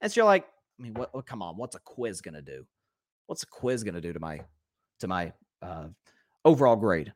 [0.00, 0.46] And so you're like,
[0.78, 2.66] I mean, what, what come on, what's a quiz to do?
[3.26, 4.40] What's a quiz to do to my
[5.00, 5.86] to my uh,
[6.44, 7.12] overall grade?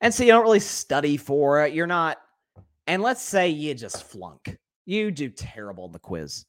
[0.00, 1.74] And so you don't really study for it.
[1.74, 2.18] You're not
[2.86, 4.58] and let's say you just flunk.
[4.86, 6.44] You do terrible in the quiz.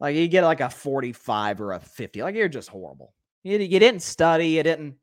[0.00, 2.22] Like you get like a 45 or a 50.
[2.22, 3.12] Like you're just horrible.
[3.42, 4.96] You, you didn't study, you didn't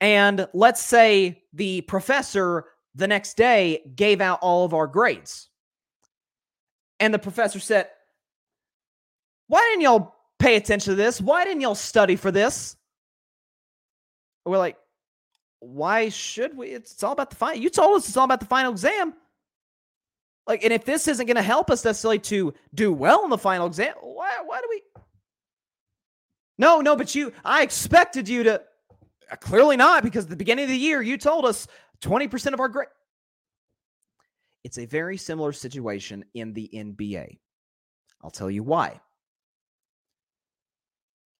[0.00, 5.48] and let's say the professor the next day gave out all of our grades.
[7.00, 7.88] And the professor said,
[9.48, 11.20] Why didn't y'all pay attention to this?
[11.20, 12.76] Why didn't y'all study for this?
[14.44, 14.76] We're like,
[15.66, 16.68] Why should we?
[16.68, 17.60] It's, it's all about the final.
[17.60, 19.14] You told us it's all about the final exam.
[20.46, 23.38] Like, and if this isn't going to help us necessarily to do well in the
[23.38, 24.82] final exam, why, why do we?
[26.58, 28.62] No, no, but you, I expected you to.
[29.30, 31.66] Uh, clearly not, because at the beginning of the year, you told us
[32.00, 32.88] 20% of our grade.
[34.62, 37.38] It's a very similar situation in the NBA.
[38.22, 39.00] I'll tell you why.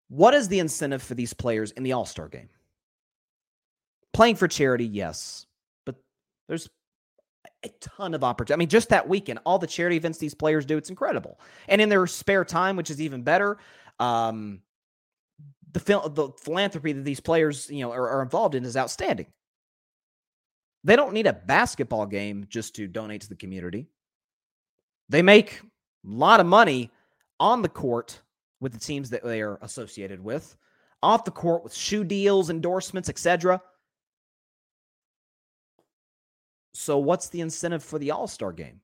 [0.08, 2.48] What is the incentive for these players in the All Star game?
[4.12, 5.46] Playing for charity, yes,
[5.84, 5.96] but
[6.48, 6.68] there's
[7.64, 8.58] a ton of opportunity.
[8.58, 11.38] I mean, just that weekend, all the charity events these players do, it's incredible.
[11.68, 13.58] And in their spare time, which is even better,
[13.98, 14.62] um,
[15.72, 19.26] the, phil- the philanthropy that these players, you know, are, are involved in is outstanding.
[20.84, 23.88] They don't need a basketball game just to donate to the community.
[25.08, 25.64] They make a
[26.08, 26.90] lot of money
[27.40, 28.20] on the court
[28.60, 30.56] with the teams that they are associated with,
[31.02, 33.60] off the court with shoe deals, endorsements, etc.
[36.76, 38.80] So, what's the incentive for the All Star game?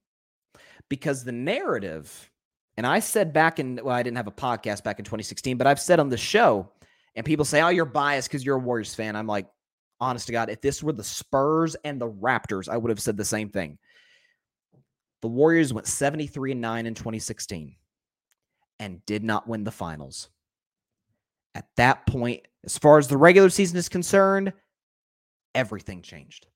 [0.89, 2.31] Because the narrative,
[2.79, 5.67] and I said back in, well, I didn't have a podcast back in 2016, but
[5.67, 6.73] I've said on the show,
[7.15, 9.15] and people say, oh, you're biased because you're a Warriors fan.
[9.15, 9.47] I'm like,
[10.01, 13.19] honest to God, if this were the Spurs and the Raptors, I would have said
[13.19, 13.79] the same thing.
[15.21, 17.77] The Warriors went 73 and 9 in 2016
[18.81, 20.31] and did not win the finals.
[21.55, 24.55] At that point, as far as the regular season is concerned,
[25.55, 26.47] everything changed.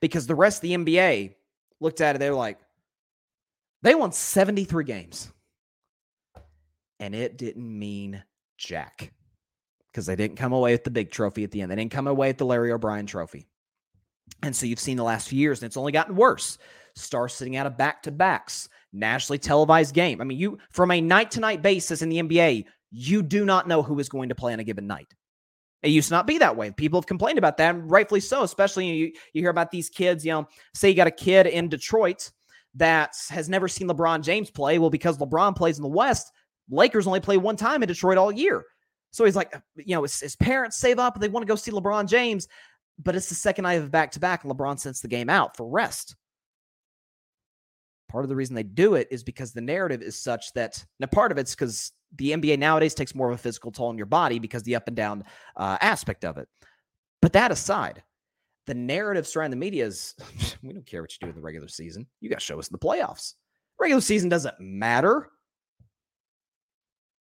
[0.00, 1.34] Because the rest of the NBA
[1.80, 2.58] looked at it, they were like,
[3.82, 5.32] they won 73 games.
[7.00, 8.22] And it didn't mean
[8.58, 9.12] jack
[9.90, 11.70] because they didn't come away with the big trophy at the end.
[11.70, 13.46] They didn't come away with the Larry O'Brien trophy.
[14.42, 16.58] And so you've seen the last few years, and it's only gotten worse.
[16.94, 20.20] Stars sitting out of back to backs, nationally televised game.
[20.20, 23.68] I mean, you from a night to night basis in the NBA, you do not
[23.68, 25.08] know who is going to play on a given night.
[25.82, 26.70] It used to not be that way.
[26.70, 28.42] People have complained about that, and rightfully so.
[28.44, 30.24] Especially you, you hear about these kids.
[30.24, 32.30] You know, say you got a kid in Detroit
[32.74, 34.78] that has never seen LeBron James play.
[34.78, 36.32] Well, because LeBron plays in the West,
[36.70, 38.64] Lakers only play one time in Detroit all year.
[39.10, 41.48] So he's like, uh, you know, his, his parents save up and they want to
[41.48, 42.48] go see LeBron James,
[42.98, 45.56] but it's the second night of back to back, and LeBron sends the game out
[45.56, 46.16] for rest.
[48.08, 51.06] Part of the reason they do it is because the narrative is such that now
[51.06, 54.06] part of it's because the NBA nowadays takes more of a physical toll on your
[54.06, 55.24] body because the up and down
[55.56, 56.48] uh, aspect of it.
[57.20, 58.02] But that aside,
[58.66, 60.14] the narrative surrounding the media is
[60.62, 62.06] we don't care what you do in the regular season.
[62.20, 63.34] You got to show us in the playoffs.
[63.78, 65.28] Regular season doesn't matter.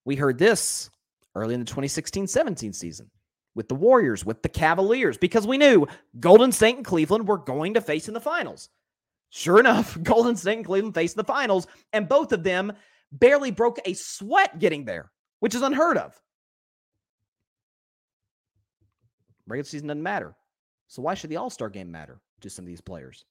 [0.05, 0.89] We heard this
[1.35, 3.09] early in the 2016 17 season
[3.55, 5.87] with the Warriors, with the Cavaliers, because we knew
[6.19, 8.69] Golden State and Cleveland were going to face in the finals.
[9.29, 12.73] Sure enough, Golden State and Cleveland faced the finals, and both of them
[13.11, 16.19] barely broke a sweat getting there, which is unheard of.
[19.47, 20.35] Regular season doesn't matter.
[20.87, 23.25] So why should the All Star game matter to some of these players?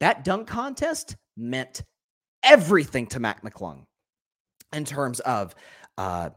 [0.00, 1.82] That dunk contest meant
[2.42, 3.84] everything to Mac McClung
[4.72, 5.54] in terms of
[5.98, 6.30] uh,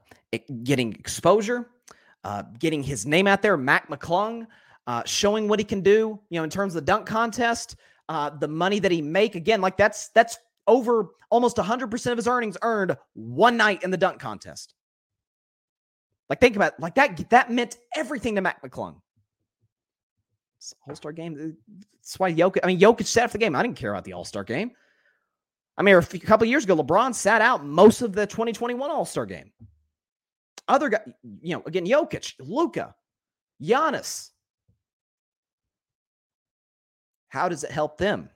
[0.64, 1.68] getting exposure,
[2.24, 4.46] uh, getting his name out there, Mac McClung,
[4.88, 6.20] uh, showing what he can do.
[6.30, 7.76] You know, in terms of the dunk contest,
[8.10, 12.28] uh, the money that he make again, like that's that's over almost 100% of his
[12.28, 14.74] earnings earned one night in the dunk contest.
[16.30, 18.96] Like think about it, like that that meant everything to Mac McClung.
[20.88, 21.56] All Star game.
[21.94, 22.60] That's why Jokic.
[22.64, 23.56] I mean, Jokic sat for the game.
[23.56, 24.72] I didn't care about the All Star game.
[25.78, 28.90] I mean, a, few, a couple years ago, LeBron sat out most of the 2021
[28.90, 29.52] All Star game.
[30.68, 31.02] Other guy,
[31.42, 32.96] you know, again, Jokic, Luka,
[33.62, 34.32] Giannis.
[37.28, 38.30] How does it help them?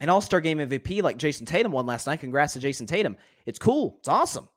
[0.00, 2.20] An All Star game MVP like Jayson Tatum won last night.
[2.20, 3.16] Congrats to Jayson Tatum.
[3.46, 3.96] It's cool.
[4.00, 4.48] It's awesome.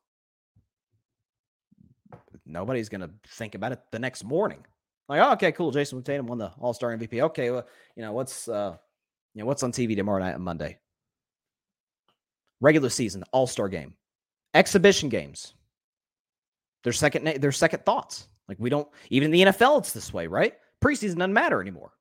[2.44, 4.64] Nobody's to think about it the next morning.
[5.08, 5.72] Like, oh, okay, cool.
[5.72, 7.22] Jayson Tatum won the All Star MVP.
[7.22, 8.76] Okay, well, you know what's uh,
[9.34, 10.78] you know what's on TV tomorrow night on Monday?
[12.60, 13.94] Regular season, All Star game,
[14.54, 15.54] exhibition games.
[16.84, 18.28] Their second, their second thoughts.
[18.48, 20.54] Like we don't even in the NFL, it's this way, right?
[20.82, 21.92] Preseason doesn't matter anymore.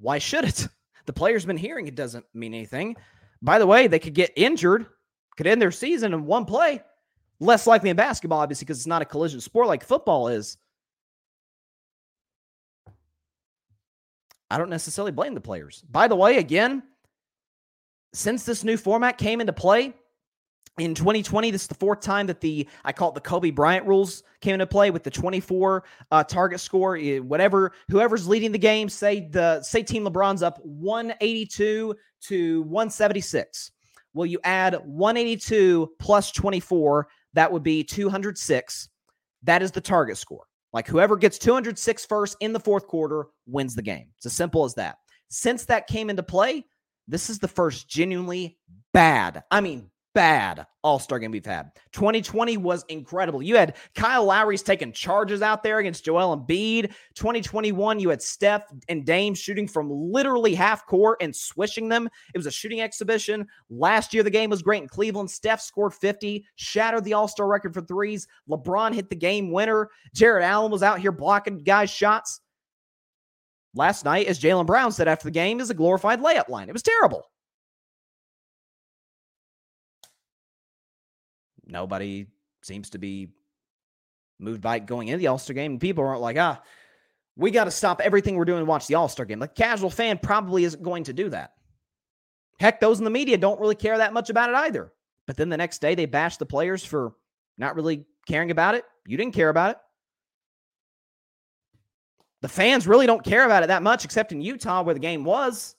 [0.00, 0.68] Why should it?
[1.06, 2.96] The player's been hearing it doesn't mean anything.
[3.42, 4.86] By the way, they could get injured,
[5.36, 6.82] could end their season in one play.
[7.40, 10.56] Less likely in basketball, obviously, because it's not a collision sport like football is.
[14.50, 15.82] I don't necessarily blame the players.
[15.90, 16.82] By the way, again,
[18.12, 19.94] since this new format came into play,
[20.78, 23.86] in 2020 this is the fourth time that the i call it the kobe bryant
[23.86, 26.98] rules came into play with the 24 uh, target score.
[26.98, 33.72] Whatever whoever's leading the game say the say team lebron's up 182 to 176
[34.12, 38.88] well you add 182 plus 24 that would be 206
[39.44, 40.44] that is the target score.
[40.72, 44.08] Like whoever gets 206 first in the fourth quarter wins the game.
[44.16, 44.96] It's as simple as that.
[45.28, 46.64] Since that came into play
[47.08, 48.58] this is the first genuinely
[48.92, 51.70] bad i mean bad All Star game we've had.
[51.92, 53.42] 2020 was incredible.
[53.42, 56.92] You had Kyle Lowry's taking charges out there against Joel Embiid.
[57.14, 62.08] 2021, you had Steph and Dame shooting from literally half court and swishing them.
[62.34, 63.46] It was a shooting exhibition.
[63.68, 65.30] Last year, the game was great in Cleveland.
[65.30, 68.26] Steph scored 50, shattered the All Star record for threes.
[68.48, 69.90] LeBron hit the game winner.
[70.14, 72.40] Jarrett Allen was out here blocking guys' shots.
[73.76, 76.68] Last night, as Jaylen Brown said after the game, is a glorified layup line.
[76.68, 77.24] It was terrible.
[81.66, 82.26] Nobody
[82.62, 83.28] seems to be
[84.38, 85.78] moved by going into the All Star game.
[85.78, 86.62] People aren't like, ah,
[87.36, 89.38] we got to stop everything we're doing to watch the All Star game.
[89.38, 91.52] The casual fan probably isn't going to do that.
[92.60, 94.92] Heck, those in the media don't really care that much about it either.
[95.26, 97.14] But then the next day, they bash the players for
[97.58, 98.84] not really caring about it.
[99.06, 99.78] You didn't care about it.
[102.42, 105.24] The fans really don't care about it that much, except in Utah where the game
[105.24, 105.74] was.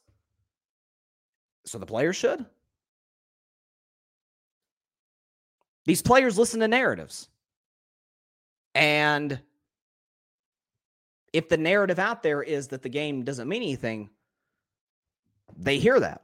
[1.66, 2.46] So the players should.
[5.86, 7.30] These players listen to narratives.
[8.74, 9.40] And
[11.32, 14.10] if the narrative out there is that the game doesn't mean anything,
[15.58, 16.24] they hear that.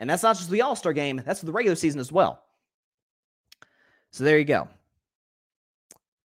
[0.00, 2.42] And that's not just the All Star game, that's the regular season as well.
[4.10, 4.68] So there you go.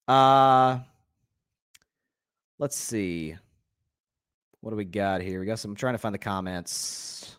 [0.07, 0.79] Uh,
[2.59, 3.37] let's see.
[4.61, 5.41] What do we got here?
[5.41, 5.71] We got some.
[5.71, 7.38] I'm trying to find the comments.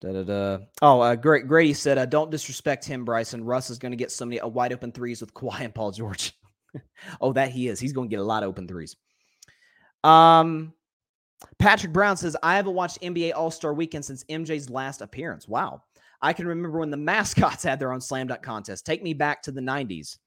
[0.00, 0.58] Da, da, da.
[0.80, 3.44] Oh, uh, Grady said, uh, "Don't disrespect him, Bryson.
[3.44, 5.90] Russ is going to get so many uh, wide open threes with Kawhi and Paul
[5.90, 6.34] George.
[7.20, 7.80] oh, that he is.
[7.80, 8.96] He's going to get a lot of open threes.
[10.04, 10.72] Um,
[11.58, 15.48] Patrick Brown says, "I haven't watched NBA All Star Weekend since MJ's last appearance.
[15.48, 15.82] Wow,
[16.22, 18.86] I can remember when the mascots had their own slam dunk contest.
[18.86, 20.18] Take me back to the '90s."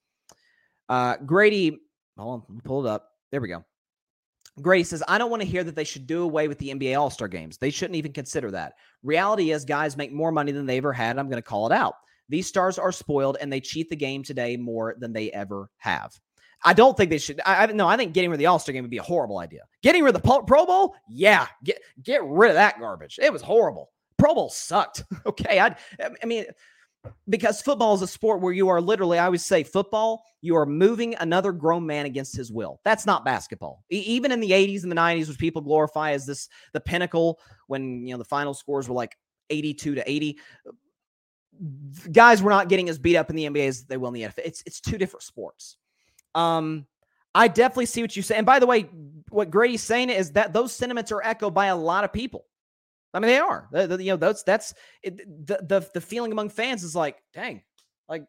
[0.90, 1.80] Uh, Grady,
[2.18, 3.08] hold on, pull it up.
[3.32, 3.64] There we go.
[4.62, 6.98] Gray says, I don't want to hear that they should do away with the NBA
[7.00, 7.58] All Star games.
[7.58, 8.74] They shouldn't even consider that.
[9.04, 11.18] Reality is, guys make more money than they ever had.
[11.18, 11.96] I'm going to call it out.
[12.30, 16.18] These stars are spoiled and they cheat the game today more than they ever have.
[16.64, 17.42] I don't think they should.
[17.46, 19.04] I, I no, I think getting rid of the All Star game would be a
[19.04, 19.62] horrible idea.
[19.82, 23.20] Getting rid of the Pro Bowl, yeah, get get rid of that garbage.
[23.22, 23.92] It was horrible.
[24.18, 25.04] Pro Bowl sucked.
[25.26, 25.76] okay, I
[26.22, 26.46] I mean,
[27.30, 30.66] because football is a sport where you are literally, I always say, football, you are
[30.66, 32.80] moving another grown man against his will.
[32.84, 33.84] That's not basketball.
[33.92, 37.40] E- even in the 80s and the 90s, which people glorify as this the pinnacle
[37.68, 39.18] when you know the final scores were like
[39.50, 40.40] 82 to 80.
[42.12, 44.24] Guys were not getting as beat up in the NBA as they will in the
[44.24, 44.40] NFL.
[44.46, 45.78] It's it's two different sports.
[46.36, 46.86] Um,
[47.34, 48.36] I definitely see what you say.
[48.36, 48.90] And by the way,
[49.30, 52.46] what Grady's saying is that those sentiments are echoed by a lot of people.
[53.14, 53.68] I mean, they are.
[53.72, 57.18] The, the, you know, that's that's it, the the the feeling among fans is like,
[57.34, 57.62] dang,
[58.08, 58.24] like,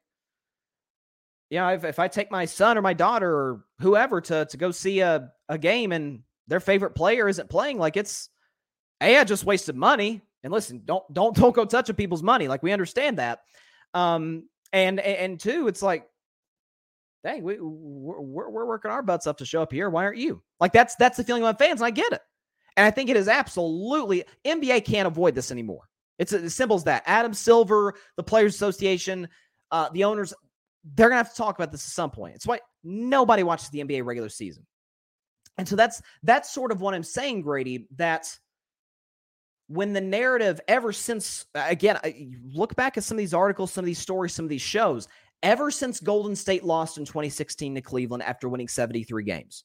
[1.51, 4.57] you know, if, if I take my son or my daughter or whoever to to
[4.57, 8.29] go see a a game and their favorite player isn't playing, like it's,
[9.01, 10.23] a I just wasted money.
[10.42, 12.49] And listen, don't don't don't go touching people's money.
[12.49, 13.40] Like we understand that.
[13.95, 16.09] Um, and and two, it's like,
[17.25, 19.91] dang, we we're, we're working our butts up to show up here.
[19.91, 20.43] Why aren't you?
[20.59, 22.22] Like that's that's the feeling among fans, and I get it.
[22.77, 25.89] And I think it is absolutely NBA can't avoid this anymore.
[26.18, 27.03] It's as simple as that.
[27.07, 29.29] Adam Silver, the Players Association,
[29.70, 30.33] uh, the owners,
[30.95, 32.35] they're gonna have to talk about this at some point.
[32.35, 34.66] It's why nobody watches the NBA regular season.
[35.59, 38.39] And so that's that's sort of what I'm saying, Grady, that
[39.68, 41.99] when the narrative ever since again,
[42.45, 45.09] look back at some of these articles, some of these stories, some of these shows,
[45.43, 49.64] ever since Golden State lost in 2016 to Cleveland after winning 73 games.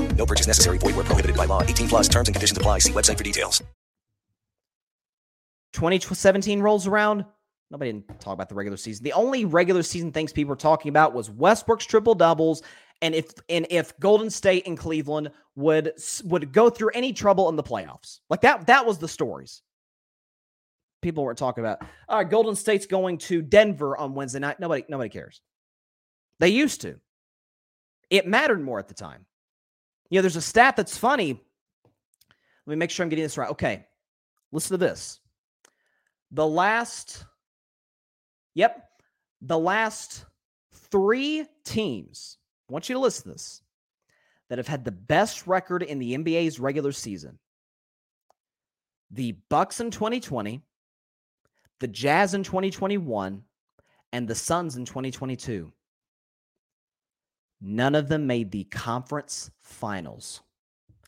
[0.15, 0.77] No purchase necessary.
[0.77, 1.63] Void where prohibited by law.
[1.63, 2.79] 18 plus terms and conditions apply.
[2.79, 3.63] See website for details.
[5.73, 7.25] 2017 rolls around.
[7.69, 9.03] Nobody didn't talk about the regular season.
[9.03, 12.63] The only regular season things people were talking about was Westbrook's triple doubles
[13.01, 15.93] and if and if Golden State and Cleveland would
[16.25, 18.19] would go through any trouble in the playoffs.
[18.29, 19.61] Like that that was the stories.
[21.01, 21.81] People weren't talking about.
[22.09, 24.59] All right, Golden State's going to Denver on Wednesday night.
[24.59, 25.41] Nobody nobody cares.
[26.39, 26.99] They used to.
[28.09, 29.25] It mattered more at the time.
[30.11, 31.41] You know, there's a stat that's funny.
[32.65, 33.49] Let me make sure I'm getting this right.
[33.49, 33.87] Okay.
[34.51, 35.19] Listen to this.
[36.29, 37.25] The last
[38.53, 38.87] Yep.
[39.41, 40.25] The last
[40.91, 42.37] 3 teams
[42.69, 43.61] I want you to listen to this,
[44.49, 47.37] that have had the best record in the NBA's regular season.
[49.11, 50.61] The Bucks in 2020,
[51.81, 53.43] the Jazz in 2021,
[54.13, 55.71] and the Suns in 2022.
[57.61, 60.41] None of them made the conference finals.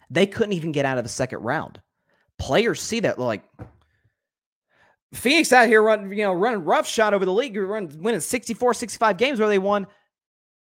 [0.09, 1.81] They couldn't even get out of the second round.
[2.37, 3.43] Players see that like
[5.13, 9.17] Phoenix out here running, you know, running rough shot over the league, winning 64, 65
[9.17, 9.87] games where they won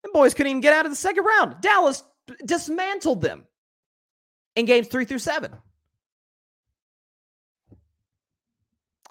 [0.04, 1.56] the boys couldn't even get out of the second round.
[1.62, 2.04] Dallas
[2.46, 3.46] dismantled them
[4.56, 5.54] in games three through seven.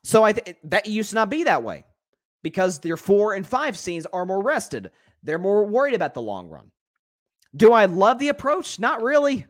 [0.03, 1.85] So I th- that used to not be that way
[2.43, 4.91] because their four and five scenes are more rested.
[5.23, 6.71] They're more worried about the long run.
[7.55, 8.79] Do I love the approach?
[8.79, 9.47] Not really.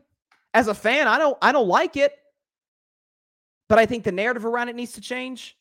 [0.53, 2.13] As a fan, I don't I don't like it.
[3.69, 5.57] But I think the narrative around it needs to change.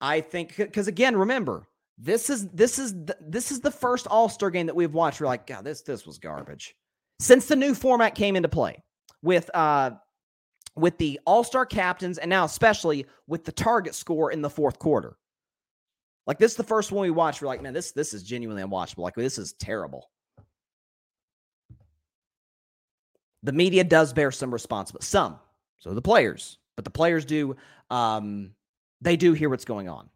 [0.00, 4.28] I think because again, remember, this is this is the, this is the first All
[4.28, 5.20] Star game that we've watched.
[5.20, 6.74] We're like, God, this this was garbage.
[7.20, 8.82] Since the new format came into play
[9.22, 9.92] with uh
[10.74, 14.78] with the All Star captains and now especially with the target score in the fourth
[14.78, 15.16] quarter.
[16.26, 17.42] Like this is the first one we watched.
[17.42, 18.98] We're like, man, this this is genuinely unwatchable.
[18.98, 20.10] Like this is terrible.
[23.42, 25.04] The media does bear some responsibility.
[25.04, 25.38] Some,
[25.78, 27.56] so the players, but the players do.
[27.90, 28.52] Um,
[29.02, 30.08] they do hear what's going on.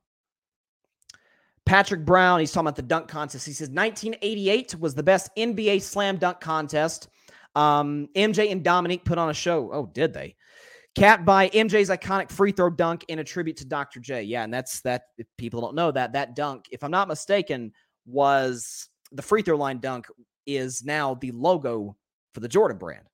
[1.67, 3.45] Patrick Brown, he's talking about the dunk contest.
[3.45, 7.09] He says 1988 was the best NBA slam dunk contest.
[7.55, 9.71] Um, MJ and Dominique put on a show.
[9.71, 10.37] Oh, did they?
[10.99, 14.01] Capped by MJ's iconic free throw dunk in a tribute to Dr.
[14.01, 14.23] J.
[14.25, 15.03] Yeah, and that's that.
[15.17, 17.73] If people don't know that, that dunk, if I'm not mistaken,
[18.05, 20.09] was the free throw line dunk
[20.45, 21.97] is now the logo
[22.35, 23.05] for the Jordan brand,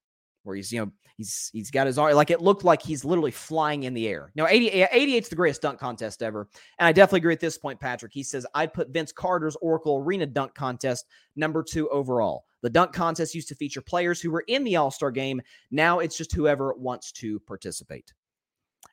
[0.45, 3.31] where he's, you know, He's he's got his arm like it looked like he's literally
[3.31, 4.33] flying in the air.
[4.35, 7.79] Now 80, 88's the greatest dunk contest ever, and I definitely agree at this point.
[7.79, 11.07] Patrick he says I'd put Vince Carter's Oracle Arena dunk contest
[11.37, 12.47] number two overall.
[12.65, 15.43] The dunk contest used to feature players who were in the All Star game.
[15.71, 18.15] Now it's just whoever wants to participate,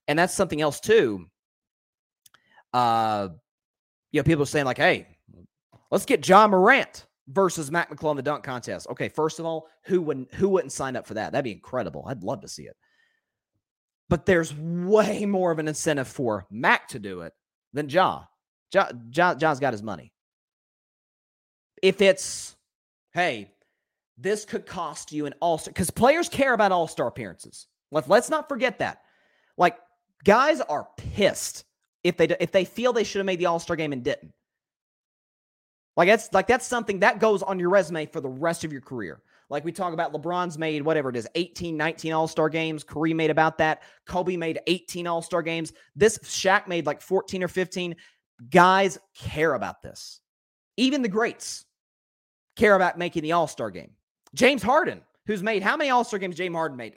[0.10, 1.28] and that's something else too.
[2.74, 3.30] Uh,
[4.12, 5.08] you know, people are saying like, "Hey,
[5.90, 8.88] let's get Ja Morant." versus Mac McClung the dunk contest.
[8.90, 11.32] Okay, first of all, who wouldn't who wouldn't sign up for that?
[11.32, 12.04] That'd be incredible.
[12.08, 12.76] I'd love to see it.
[14.10, 17.32] But there's way more of an incentive for Mac to do it
[17.72, 18.24] than Ja.
[18.74, 20.12] Ja, ja Ja's got his money.
[21.82, 22.58] If it's,
[23.14, 23.54] hey,
[24.22, 27.68] this could cost you an all-star because players care about all-star appearances.
[27.92, 29.02] Let, let's not forget that.
[29.58, 29.78] Like
[30.24, 31.66] guys are pissed
[32.04, 34.34] if they if they feel they should have made the all-star game and didn't.
[35.98, 38.82] Like that's like that's something that goes on your resume for the rest of your
[38.82, 39.22] career.
[39.50, 42.86] Like we talk about LeBron's made whatever it is, 18, 19 All-Star games.
[42.86, 43.84] Kareem made about that.
[44.06, 45.74] Kobe made 18 All-Star games.
[45.94, 47.98] This Shaq made like 14 or 15.
[48.50, 50.22] Guys care about this.
[50.78, 51.66] Even the greats
[52.56, 53.92] care about making the All-Star game.
[54.34, 56.96] James Harden, who's made how many All-Star games James Harden made?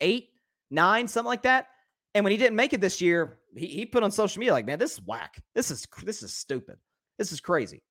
[0.00, 0.30] Eight,
[0.70, 1.68] nine, something like that.
[2.14, 4.66] And when he didn't make it this year, he, he put on social media like,
[4.66, 5.42] man, this is whack.
[5.54, 6.76] This is this is stupid.
[7.18, 7.82] This is crazy.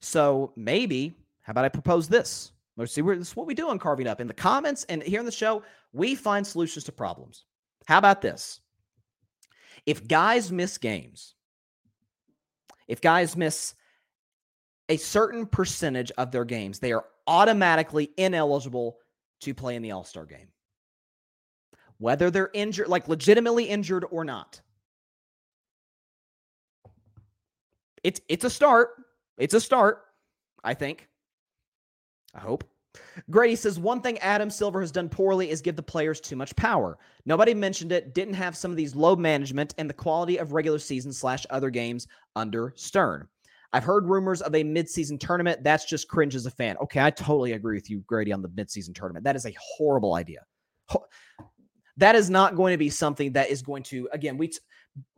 [0.00, 2.52] So maybe, how about I propose this?
[2.76, 4.20] Let's see, this is what we do on Carving Up.
[4.20, 7.44] In the comments and here in the show, we find solutions to problems.
[7.86, 8.60] How about this?
[9.86, 11.34] If guys miss games,
[12.88, 13.74] if guys miss
[14.90, 18.98] a certain percentage of their games, they are automatically ineligible
[19.40, 20.48] to play in the All Star game.
[21.98, 24.60] Whether they're injured, like legitimately injured or not.
[28.02, 28.90] It's it's a start.
[29.38, 30.02] It's a start,
[30.64, 31.08] I think.
[32.34, 32.64] I hope.
[33.30, 36.56] Grady says one thing Adam Silver has done poorly is give the players too much
[36.56, 36.98] power.
[37.24, 40.78] Nobody mentioned it, didn't have some of these load management and the quality of regular
[40.78, 43.28] season slash other games under Stern.
[43.72, 45.62] I've heard rumors of a midseason tournament.
[45.62, 46.76] That's just cringe as a fan.
[46.78, 49.24] Okay, I totally agree with you, Grady, on the midseason tournament.
[49.24, 50.40] That is a horrible idea.
[51.96, 54.52] That is not going to be something that is going to, again, we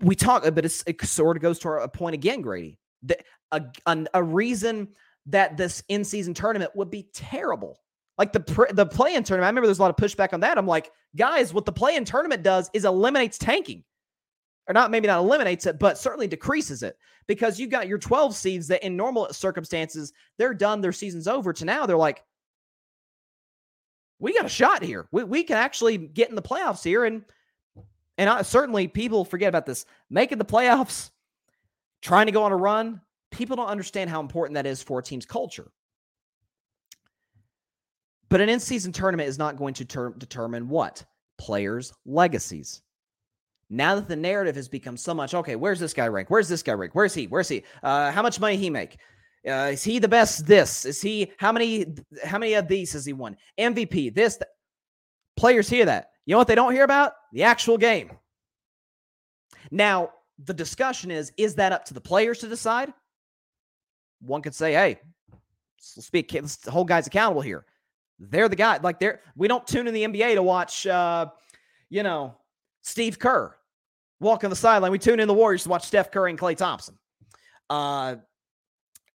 [0.00, 2.78] we talk, but it sort of goes to our point again, Grady.
[3.02, 3.16] The,
[3.52, 4.88] a, a, a reason
[5.26, 7.78] that this in season tournament would be terrible.
[8.18, 10.58] Like the the play in tournament, I remember there's a lot of pushback on that.
[10.58, 13.84] I'm like, guys, what the play in tournament does is eliminates tanking
[14.68, 16.96] or not maybe not eliminates it, but certainly decreases it
[17.26, 21.52] because you got your 12 seeds that in normal circumstances, they're done, their season's over
[21.52, 22.22] to now they're like,
[24.18, 25.08] we got a shot here.
[25.10, 27.04] We, we can actually get in the playoffs here.
[27.04, 27.24] And,
[28.18, 31.10] and I, certainly people forget about this making the playoffs,
[32.02, 33.00] trying to go on a run.
[33.32, 35.72] People don't understand how important that is for a team's culture.
[38.28, 41.04] But an in season tournament is not going to ter- determine what?
[41.36, 42.80] Players' legacies.
[43.74, 46.28] Now that the narrative has become so much, okay, where's this guy rank?
[46.28, 46.94] Where's this guy rank?
[46.94, 47.26] Where's he?
[47.26, 47.64] Where's he?
[47.82, 48.98] Uh, how much money he make?
[49.48, 50.46] Uh, is he the best?
[50.46, 51.32] This is he?
[51.38, 51.86] How many?
[52.22, 53.34] How many of these has he won?
[53.58, 54.14] MVP.
[54.14, 54.36] This.
[54.36, 54.48] Th-
[55.38, 56.10] Players hear that.
[56.26, 57.14] You know what they don't hear about?
[57.32, 58.10] The actual game.
[59.70, 60.10] Now
[60.44, 62.92] the discussion is: Is that up to the players to decide?
[64.20, 65.00] One could say, "Hey,
[65.96, 67.64] let's be let's hold guys accountable here.
[68.18, 68.80] They're the guy.
[68.82, 71.28] Like they're we don't tune in the NBA to watch, uh,
[71.88, 72.36] you know,
[72.82, 73.56] Steve Kerr
[74.22, 74.92] walk on the sideline.
[74.92, 76.98] We tune in the Warriors to watch Steph Curry and Klay Thompson.
[77.68, 78.16] Uh,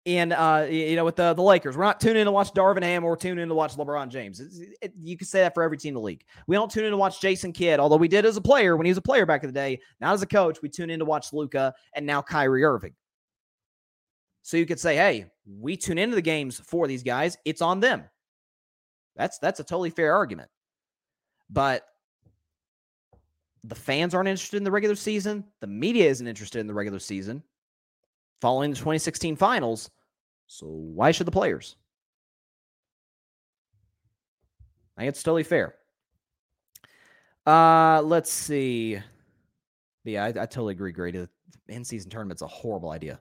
[0.06, 2.82] and uh, you know, with the the Lakers, we're not tuning in to watch Darvin
[2.82, 4.40] Ham or tuning in to watch LeBron James.
[4.82, 6.24] It, you can say that for every team in the league.
[6.48, 8.86] We don't tune in to watch Jason Kidd, although we did as a player when
[8.86, 9.82] he was a player back in the day.
[10.00, 12.94] Now as a coach, we tune in to watch Luka and now Kyrie Irving.
[14.44, 17.38] So you could say, hey, we tune into the games for these guys.
[17.44, 18.06] It's on them.
[19.18, 20.50] That's that's a totally fair argument.
[21.50, 21.84] But
[23.68, 25.44] the fans aren't interested in the regular season.
[25.60, 27.44] The media isn't interested in the regular season
[28.40, 29.90] following the 2016 finals.
[30.48, 31.76] So why should the players?
[34.98, 35.76] I think it's totally fair.
[37.46, 39.00] Uh, let's see.
[40.04, 41.20] yeah, I, I totally agree, Grady.
[41.20, 41.30] The
[41.68, 43.20] in-season tournament's a horrible idea.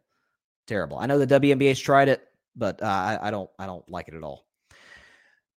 [0.66, 0.98] Terrible.
[0.98, 2.26] I know the WNBA's tried it,
[2.56, 3.48] but uh, I, I don't.
[3.58, 4.45] I don't like it at all.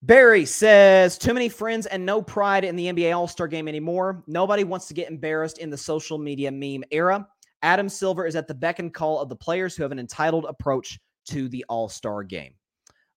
[0.02, 4.24] Barry says, too many friends and no pride in the NBA All Star game anymore.
[4.28, 7.28] Nobody wants to get embarrassed in the social media meme era.
[7.62, 10.45] Adam Silver is at the beck and call of the players who have an entitled
[10.45, 10.97] approach
[11.28, 12.54] to the All Star game.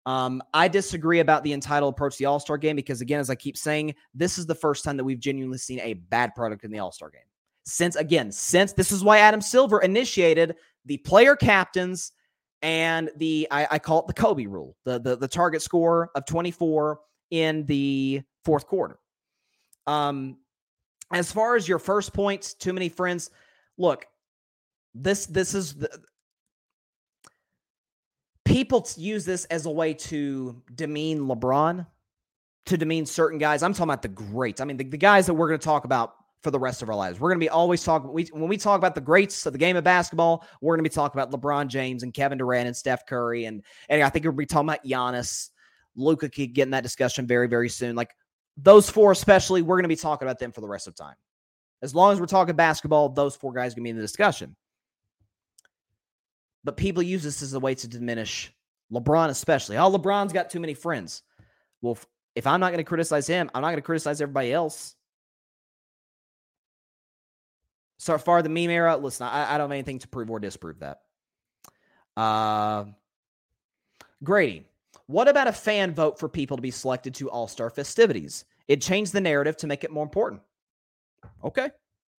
[0.07, 3.31] Um, I disagree about the entitled approach to the All Star game because, again, as
[3.31, 6.65] I keep saying, this is the first time that we've genuinely seen a bad product
[6.65, 7.23] in the All Star game.
[7.65, 12.11] Since, again, since this is why Adam Silver initiated the player captains
[12.63, 16.25] and the I, I, call it the Kobe rule, the, the the target score of
[16.27, 17.01] 24
[17.31, 18.99] in the fourth quarter.
[19.87, 20.39] Um,
[21.13, 23.31] as far as your first points, too many friends.
[23.79, 24.07] Look,
[24.95, 25.91] this this is the
[28.45, 31.87] people use this as a way to demean LeBron,
[32.67, 33.63] to demean certain guys.
[33.63, 34.61] I'm talking about the greats.
[34.61, 36.89] I mean, the, the guys that we're going to talk about for the rest of
[36.89, 37.21] our lives.
[37.21, 39.59] We're going to be always talking we, when we talk about the greats of the
[39.59, 40.45] game of basketball.
[40.61, 43.63] We're going to be talking about LeBron James and Kevin Durant and Steph Curry, and
[43.89, 45.51] and I think we'll be talking about Giannis.
[45.95, 47.95] Luka could get in that discussion very very soon.
[47.97, 48.11] Like
[48.57, 51.17] those four, especially, we're going to be talking about them for the rest of time.
[51.81, 54.03] As long as we're talking basketball, those four guys are going to be in the
[54.03, 54.57] discussion.
[56.65, 58.53] But people use this as a way to diminish
[58.93, 59.77] LeBron, especially.
[59.79, 61.23] Oh, LeBron's got too many friends.
[61.81, 61.99] Well,
[62.37, 64.95] if I'm not going to criticize him, I'm not going to criticize everybody else.
[68.03, 70.81] So far, the meme era, listen, I, I don't have anything to prove or disprove
[70.81, 71.03] that.
[72.17, 72.87] Uh,
[74.25, 74.67] Grady,
[75.07, 78.45] what about a fan vote for people to be selected to All Star festivities?
[78.67, 80.43] It changed the narrative to make it more important.
[81.45, 81.71] Okay.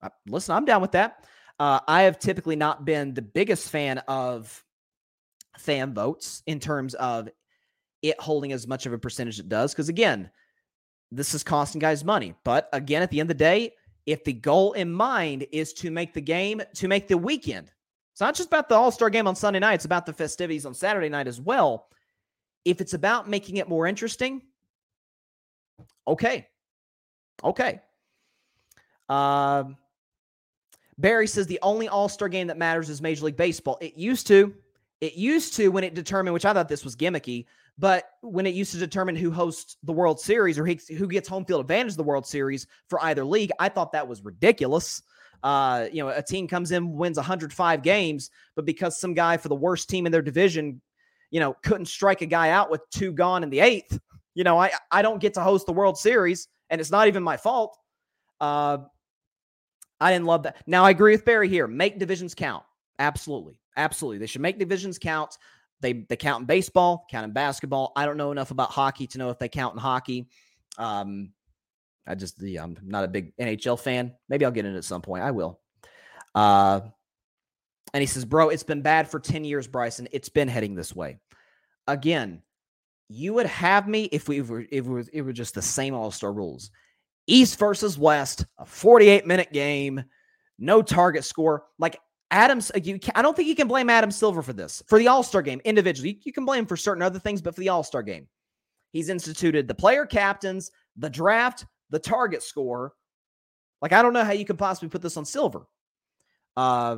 [0.01, 1.25] Uh, listen, I'm down with that.
[1.59, 4.63] Uh, I have typically not been the biggest fan of
[5.57, 7.27] fan votes in terms of
[8.01, 9.73] it holding as much of a percentage it does.
[9.73, 10.31] Because again,
[11.11, 12.35] this is costing guys money.
[12.45, 13.73] But again, at the end of the day,
[14.05, 17.71] if the goal in mind is to make the game, to make the weekend,
[18.11, 20.65] it's not just about the All Star game on Sunday night, it's about the festivities
[20.65, 21.87] on Saturday night as well.
[22.65, 24.41] If it's about making it more interesting,
[26.07, 26.47] okay.
[27.43, 27.81] Okay.
[29.09, 29.77] Um,
[30.97, 33.77] Barry says the only All Star game that matters is Major League Baseball.
[33.81, 34.53] It used to.
[35.01, 37.45] It used to when it determined, which I thought this was gimmicky,
[37.77, 41.45] but when it used to determine who hosts the World Series or who gets home
[41.45, 45.01] field advantage of the World Series for either league, I thought that was ridiculous.
[45.41, 49.49] Uh, you know, a team comes in, wins 105 games, but because some guy for
[49.49, 50.81] the worst team in their division,
[51.31, 53.99] you know, couldn't strike a guy out with two gone in the eighth,
[54.35, 57.23] you know, I I don't get to host the World Series, and it's not even
[57.23, 57.77] my fault.
[58.39, 58.79] Uh,
[59.99, 60.57] I didn't love that.
[60.67, 61.67] Now I agree with Barry here.
[61.67, 62.63] Make divisions count.
[62.99, 63.59] Absolutely.
[63.77, 64.17] Absolutely.
[64.19, 65.37] They should make divisions count.
[65.83, 67.91] They they count in baseball, count in basketball.
[67.95, 70.27] I don't know enough about hockey to know if they count in hockey.
[70.77, 71.33] Um,
[72.07, 74.13] I just the I'm not a big NHL fan.
[74.29, 75.23] Maybe I'll get in at some point.
[75.23, 75.59] I will.
[76.33, 76.79] Uh,
[77.93, 80.07] and he says, "Bro, it's been bad for ten years, Bryson.
[80.11, 81.19] It's been heading this way."
[81.85, 82.41] Again,
[83.09, 85.93] you would have me if we were if it was it were just the same
[85.93, 86.71] All Star rules,
[87.27, 90.03] East versus West, a 48 minute game,
[90.57, 91.65] no target score.
[91.77, 91.99] Like
[92.33, 95.07] Adams, you can, I don't think you can blame Adam Silver for this for the
[95.07, 96.09] All Star game individually.
[96.09, 98.27] You, you can blame him for certain other things, but for the All Star game,
[98.91, 102.93] he's instituted the player captains, the draft, the target score.
[103.83, 105.67] Like I don't know how you could possibly put this on Silver.
[106.57, 106.97] Uh,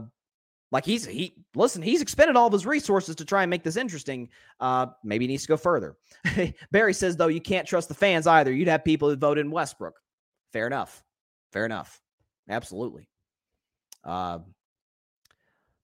[0.72, 3.76] like he's he listen, he's expended all of his resources to try and make this
[3.76, 4.30] interesting.
[4.62, 5.98] Uh, maybe he needs to go further.
[6.72, 8.54] Barry says though you can't trust the fans either.
[8.54, 10.00] You'd have people who voted in Westbrook.
[10.54, 11.04] Fair enough.
[11.52, 12.02] Fair enough.
[12.50, 13.10] Absolutely.
[14.06, 14.40] Uh,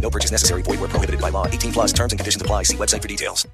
[0.00, 0.62] No purchase necessary.
[0.62, 1.46] Void where prohibited by law.
[1.46, 2.62] 18 plus terms and conditions apply.
[2.62, 3.46] See website for details.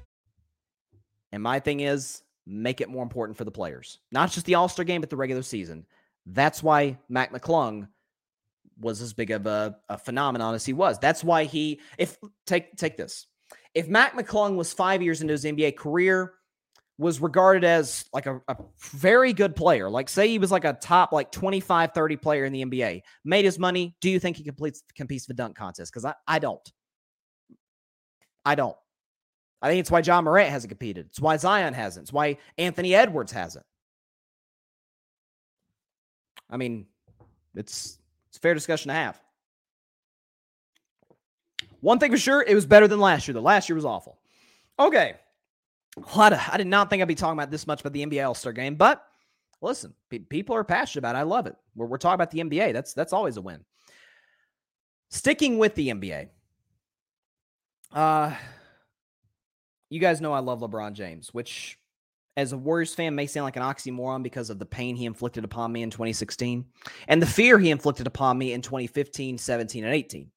[1.31, 3.99] And my thing is make it more important for the players.
[4.11, 5.85] Not just the All-Star game, but the regular season.
[6.25, 7.89] That's why Mac McClung
[8.79, 10.99] was as big of a, a phenomenon as he was.
[10.99, 13.27] That's why he if take take this.
[13.73, 16.34] If Mac McClung was five years into his NBA career,
[16.97, 20.73] was regarded as like a, a, very good player, like say he was like a
[20.73, 23.95] top like 25, 30 player in the NBA, made his money.
[23.99, 25.91] Do you think he completes competes for the dunk contest?
[25.91, 26.71] Because I, I don't.
[28.45, 28.77] I don't.
[29.61, 31.07] I think it's why Ja Morant hasn't competed.
[31.07, 32.05] It's why Zion hasn't.
[32.05, 33.65] It's why Anthony Edwards hasn't.
[36.49, 36.85] I mean,
[37.55, 37.97] it's
[38.29, 39.19] it's a fair discussion to have.
[41.81, 43.33] One thing for sure, it was better than last year.
[43.33, 44.17] The last year was awful.
[44.79, 45.15] Okay.
[45.97, 48.05] A lot of, I did not think I'd be talking about this much about the
[48.05, 49.05] NBA All Star game, but
[49.61, 51.19] listen, pe- people are passionate about it.
[51.19, 51.55] I love it.
[51.75, 52.73] We're, we're talking about the NBA.
[52.73, 53.63] That's that's always a win.
[55.09, 56.29] Sticking with the NBA,
[57.93, 58.35] uh,
[59.89, 61.77] you guys know I love LeBron James, which
[62.37, 65.45] as a Warriors fan may sound like an oxymoron because of the pain he inflicted
[65.45, 66.65] upon me in 2016
[67.07, 70.29] and the fear he inflicted upon me in 2015, 17, and 18.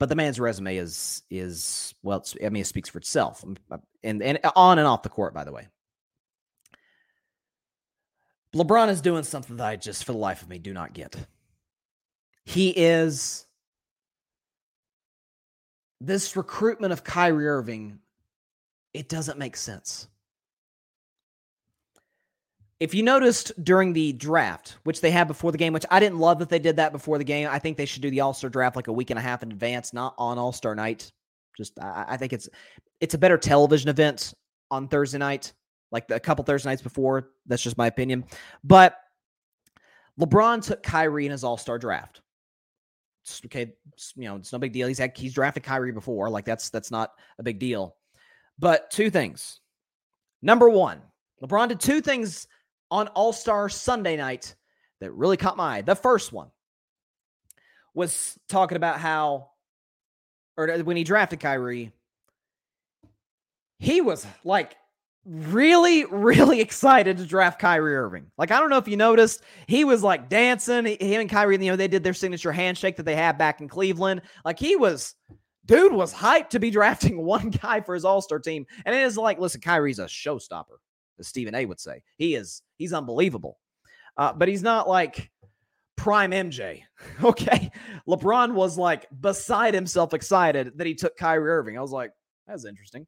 [0.00, 4.22] But the man's resume is is well, I mean, it speaks for itself, uh, and
[4.22, 5.68] and on and off the court, by the way.
[8.54, 11.16] LeBron is doing something that I just, for the life of me, do not get.
[12.44, 13.46] He is
[16.00, 17.98] this recruitment of Kyrie Irving.
[18.92, 20.06] It doesn't make sense.
[22.84, 26.18] If you noticed during the draft, which they had before the game, which I didn't
[26.18, 27.48] love that they did that before the game.
[27.50, 29.42] I think they should do the All Star draft like a week and a half
[29.42, 31.10] in advance, not on All Star night.
[31.56, 32.46] Just I, I, think it's
[33.00, 34.34] it's a better television event
[34.70, 35.54] on Thursday night,
[35.92, 37.30] like a couple Thursday nights before.
[37.46, 38.26] That's just my opinion.
[38.62, 38.98] But
[40.20, 42.20] LeBron took Kyrie in his All Star draft.
[43.22, 44.88] It's okay, it's, you know it's no big deal.
[44.88, 46.28] He's had he's drafted Kyrie before.
[46.28, 47.96] Like that's that's not a big deal.
[48.58, 49.60] But two things.
[50.42, 51.00] Number one,
[51.42, 52.46] LeBron did two things
[52.94, 54.54] on All Star Sunday night
[55.00, 55.82] that really caught my eye.
[55.82, 56.48] The first one
[57.92, 59.50] was talking about how,
[60.56, 61.90] or when he drafted Kyrie,
[63.80, 64.76] he was like
[65.26, 68.30] really, really excited to draft Kyrie Irving.
[68.38, 70.86] Like, I don't know if you noticed, he was like dancing.
[70.86, 73.66] Him and Kyrie, you know, they did their signature handshake that they had back in
[73.66, 74.22] Cleveland.
[74.44, 75.16] Like, he was,
[75.66, 78.66] dude was hyped to be drafting one guy for his All Star team.
[78.86, 80.76] And it is like, listen, Kyrie's a showstopper
[81.18, 82.02] as Stephen A would say.
[82.16, 83.58] He is he's unbelievable.
[84.16, 85.30] Uh, but he's not like
[85.96, 86.82] prime MJ.
[87.22, 87.70] Okay.
[88.08, 91.76] LeBron was like beside himself excited that he took Kyrie Irving.
[91.76, 92.10] I was like,
[92.46, 93.06] that's interesting.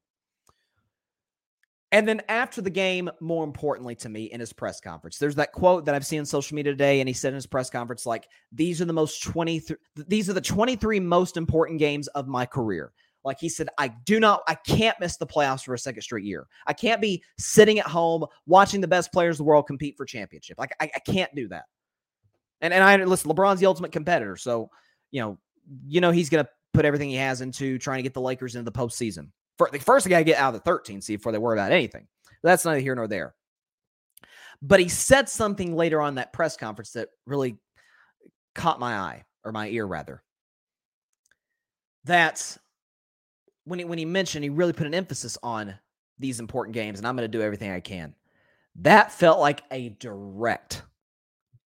[1.93, 5.53] And then after the game, more importantly to me, in his press conference, there's that
[5.53, 8.05] quote that I've seen on social media today, and he said in his press conference,
[8.05, 9.77] like, these are the most 23,
[10.07, 12.93] these are the 23 most important games of my career.
[13.27, 16.25] Like he said, I do not, I can't miss the playoffs for a second straight
[16.25, 16.47] year.
[16.67, 20.07] I can't be sitting at home watching the best players in the world compete for
[20.07, 20.59] championship.
[20.59, 21.65] Like I, I can't do that.
[22.61, 24.71] And and I listen, LeBron's the ultimate competitor, so
[25.11, 25.39] you know,
[25.87, 28.71] you know he's gonna put everything he has into trying to get the Lakers into
[28.71, 29.31] the postseason.
[29.59, 31.73] For, first, they got to get out of the 13 seed before they worry about
[31.73, 32.07] anything.
[32.43, 33.35] That's neither here nor there.
[34.63, 37.59] But he said something later on that press conference that really
[38.55, 40.23] caught my eye or my ear rather
[42.07, 42.57] that
[43.67, 45.75] when he, when he mentioned he really put an emphasis on
[46.19, 48.15] these important games, and I'm going to do everything I can.
[48.77, 50.83] That felt like a direct,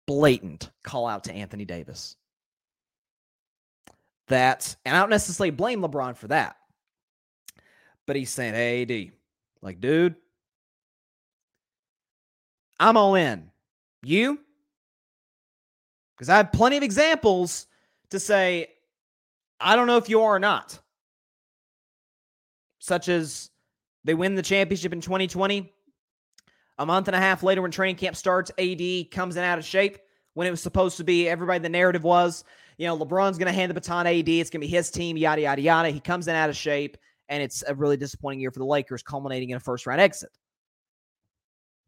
[0.07, 2.17] blatant call out to Anthony Davis.
[4.29, 6.57] That, and I don't necessarily blame LeBron for that,
[8.07, 9.13] but he's saying, "Hey, D,
[9.61, 10.15] like, dude,
[12.79, 13.51] I'm all in.
[14.03, 14.39] You?
[16.17, 17.67] Because I have plenty of examples
[18.11, 18.69] to say,
[19.61, 20.79] I don't know if you are or not.
[22.81, 23.51] Such as
[24.05, 25.73] they win the championship in 2020.
[26.79, 29.65] A month and a half later, when training camp starts, AD comes in out of
[29.65, 29.99] shape
[30.35, 31.29] when it was supposed to be.
[31.29, 32.43] Everybody, the narrative was,
[32.79, 34.29] you know, LeBron's going to hand the baton to AD.
[34.29, 35.91] It's going to be his team, yada, yada, yada.
[35.91, 36.97] He comes in out of shape,
[37.29, 40.31] and it's a really disappointing year for the Lakers, culminating in a first round exit.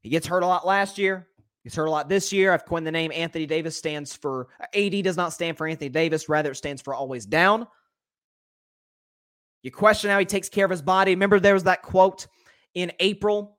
[0.03, 1.28] He gets hurt a lot last year.
[1.62, 2.53] He's hurt a lot this year.
[2.53, 6.28] I've coined the name Anthony Davis stands for AD does not stand for Anthony Davis,
[6.28, 7.66] rather it stands for always down.
[9.63, 11.13] You question how he takes care of his body.
[11.13, 12.27] Remember there was that quote
[12.75, 13.59] in April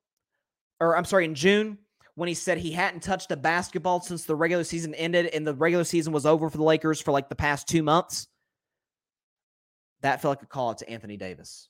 [0.84, 1.78] or I'm sorry, in June
[2.16, 5.54] when he said he hadn't touched a basketball since the regular season ended and the
[5.54, 8.28] regular season was over for the Lakers for like the past 2 months.
[10.01, 11.70] That felt like a call out to Anthony Davis.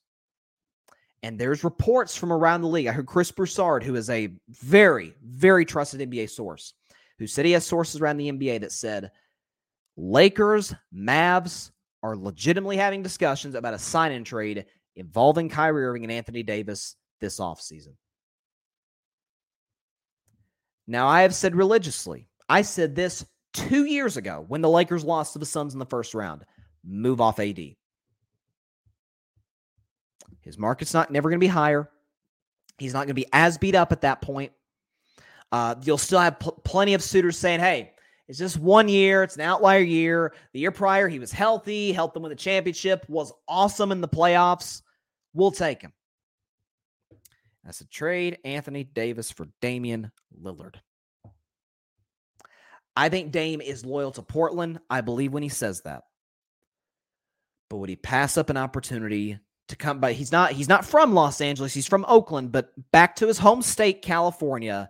[1.22, 2.88] And there's reports from around the league.
[2.88, 6.74] I heard Chris Broussard, who is a very, very trusted NBA source,
[7.20, 9.12] who said he has sources around the NBA that said
[9.96, 11.72] Lakers, Mavs
[12.04, 16.96] are legitimately having discussions about a sign in trade involving Kyrie Irving and Anthony Davis
[17.22, 17.96] this offseason.
[20.86, 25.34] Now, I have said religiously, I said this two years ago when the Lakers lost
[25.34, 26.44] to the Suns in the first round
[26.86, 27.60] move off AD.
[30.42, 31.90] His market's not never going to be higher.
[32.78, 34.52] He's not going to be as beat up at that point.
[35.54, 37.94] Uh, you'll still have pl- plenty of suitors saying, "Hey,
[38.28, 39.24] it's just one year.
[39.24, 40.34] It's an outlier year.
[40.54, 44.08] The year prior, he was healthy, helped them win the championship, was awesome in the
[44.08, 44.82] playoffs.
[45.34, 45.94] We'll take him."
[47.64, 50.12] That's a trade Anthony Davis for Damian
[50.42, 50.76] Lillard.
[52.96, 54.80] I think Dame is loyal to Portland.
[54.90, 56.04] I believe when he says that.
[57.70, 60.14] But would he pass up an opportunity to come by.
[60.14, 61.74] He's not he's not from Los Angeles.
[61.74, 64.90] He's from Oakland, but back to his home state, California,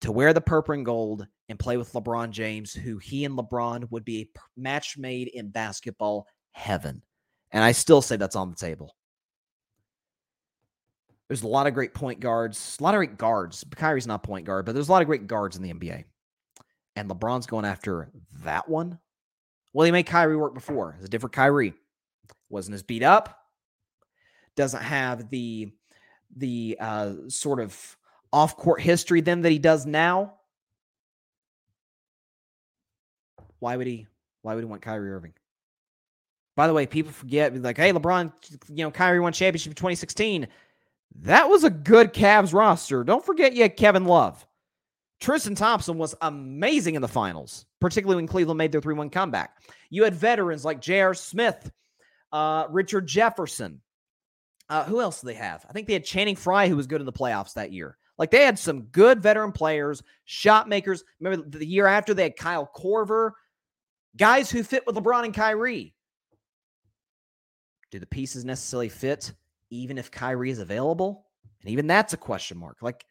[0.00, 3.90] to wear the purple and gold and play with LeBron James, who he and LeBron
[3.90, 7.02] would be a match made in basketball heaven.
[7.52, 8.94] And I still say that's on the table.
[11.28, 13.64] There's a lot of great point guards, a lot of great guards.
[13.74, 16.04] Kyrie's not point guard, but there's a lot of great guards in the NBA.
[16.96, 18.10] And LeBron's going after
[18.44, 18.98] that one.
[19.72, 20.94] Well, he made Kyrie work before.
[20.96, 21.74] It's a different Kyrie.
[22.48, 23.36] Wasn't as beat up,
[24.54, 25.72] doesn't have the
[26.36, 27.96] the uh, sort of
[28.34, 30.34] off court history then that he does now.
[33.60, 34.08] Why would he?
[34.42, 35.32] Why would he want Kyrie Irving?
[36.56, 38.32] By the way, people forget like, hey, LeBron,
[38.68, 40.48] you know, Kyrie won championship in 2016.
[41.20, 43.04] That was a good Cavs roster.
[43.04, 44.44] Don't forget you had Kevin Love.
[45.20, 49.56] Tristan Thompson was amazing in the finals, particularly when Cleveland made their 3 1 comeback.
[49.90, 51.14] You had veterans like J.R.
[51.14, 51.70] Smith,
[52.32, 53.80] uh, Richard Jefferson,
[54.68, 55.64] uh, who else do they have?
[55.68, 57.96] I think they had Channing Frye, who was good in the playoffs that year.
[58.18, 61.04] Like they had some good veteran players, shot makers.
[61.20, 63.32] Remember the year after they had Kyle Korver,
[64.16, 65.94] guys who fit with LeBron and Kyrie.
[67.90, 69.32] Do the pieces necessarily fit,
[69.70, 71.26] even if Kyrie is available?
[71.62, 72.78] And even that's a question mark.
[72.82, 73.04] Like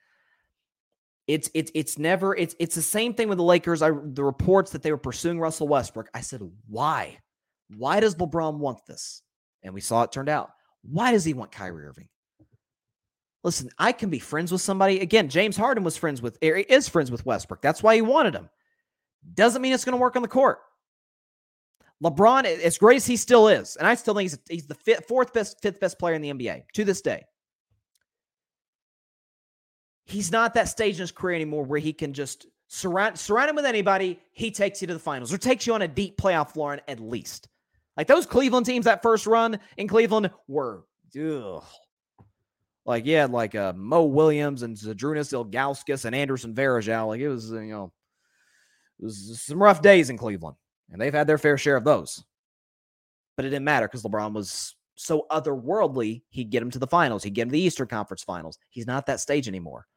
[1.28, 3.82] it's it's it's never it's it's the same thing with the Lakers.
[3.82, 6.10] I the reports that they were pursuing Russell Westbrook.
[6.14, 7.18] I said, why?
[7.76, 9.22] Why does LeBron want this?
[9.64, 10.52] And we saw it turned out.
[10.82, 12.10] Why does he want Kyrie Irving?
[13.44, 15.00] Listen, I can be friends with somebody.
[15.02, 17.62] Again, James Harden was friends with is friends with Westbrook.
[17.62, 18.50] That's why he wanted him.
[19.34, 20.60] Doesn't mean it's going to work on the court.
[22.04, 25.08] LeBron, as great as he still is, and I still think he's, he's the fifth,
[25.08, 27.24] fourth best, fifth best player in the NBA to this day.
[30.06, 33.56] He's not that stage in his career anymore where he can just surround surround him
[33.56, 34.20] with anybody.
[34.34, 37.00] He takes you to the finals or takes you on a deep playoff floor at
[37.00, 37.48] least.
[37.96, 40.84] Like those Cleveland teams, that first run in Cleveland were,
[41.18, 41.64] ugh.
[42.86, 47.08] Like yeah, like uh, Mo Williams and Zydrunas Ilgauskas and Anderson Varejao.
[47.08, 47.94] Like it was, you know,
[49.00, 50.58] it was some rough days in Cleveland,
[50.92, 52.24] and they've had their fair share of those.
[53.36, 56.22] But it didn't matter because LeBron was so otherworldly.
[56.30, 57.24] He'd get him to the finals.
[57.24, 58.60] He'd get him to the Eastern Conference Finals.
[58.70, 59.88] He's not that stage anymore,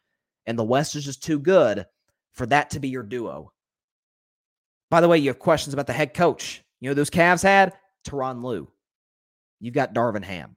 [0.47, 1.87] and the West is just too good
[2.33, 3.53] for that to be your duo.
[4.91, 6.63] By the way, you have questions about the head coach.
[6.79, 7.73] You know those Cavs had
[8.07, 8.71] Tyronn Lue.
[9.59, 10.57] You've got Darvin Ham.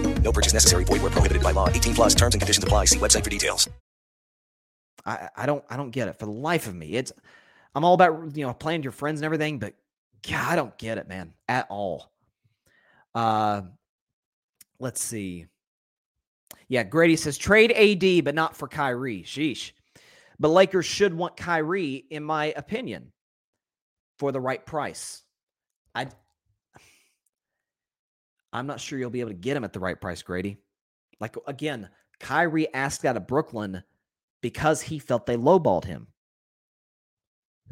[0.21, 0.85] No purchase necessary.
[0.85, 1.67] Void where prohibited by law.
[1.67, 2.85] 18 plus terms and conditions apply.
[2.85, 3.69] See website for details.
[5.05, 6.93] I, I don't I don't get it for the life of me.
[6.93, 7.11] It's
[7.73, 9.73] I'm all about you know playing your friends and everything, but
[10.27, 12.11] God, I don't get it, man, at all.
[13.15, 13.63] Uh
[14.79, 15.47] let's see.
[16.67, 19.23] Yeah, Grady says trade AD, but not for Kyrie.
[19.23, 19.71] Sheesh.
[20.39, 23.11] But Lakers should want Kyrie, in my opinion,
[24.17, 25.23] for the right price.
[25.93, 26.07] I
[28.53, 30.57] I'm not sure you'll be able to get him at the right price, Grady.
[31.19, 31.89] Like again,
[32.19, 33.83] Kyrie asked out of Brooklyn
[34.41, 36.07] because he felt they lowballed him.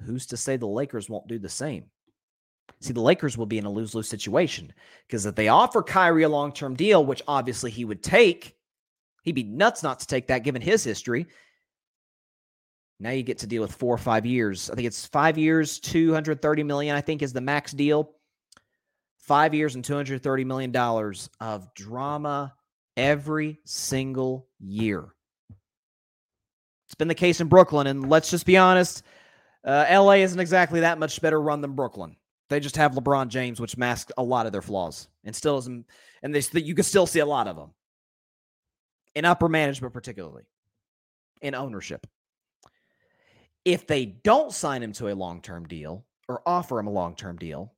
[0.05, 1.85] Who's to say the Lakers won't do the same?
[2.81, 4.71] See, the Lakers will be in a lose lose situation
[5.07, 8.55] because if they offer Kyrie a long term deal, which obviously he would take,
[9.23, 11.27] he'd be nuts not to take that given his history.
[13.01, 14.69] Now you get to deal with four or five years.
[14.69, 18.11] I think it's five years, 230 million, I think is the max deal.
[19.19, 20.75] Five years and $230 million
[21.39, 22.53] of drama
[22.97, 25.13] every single year.
[26.87, 27.87] It's been the case in Brooklyn.
[27.87, 29.03] And let's just be honest,
[29.63, 32.15] uh, LA isn't exactly that much better run than Brooklyn.
[32.49, 35.85] They just have LeBron James, which masks a lot of their flaws, and still isn't.
[36.23, 37.71] And they, you can still see a lot of them
[39.13, 40.43] in upper management, particularly
[41.41, 42.07] in ownership.
[43.65, 47.15] If they don't sign him to a long term deal or offer him a long
[47.15, 47.73] term deal,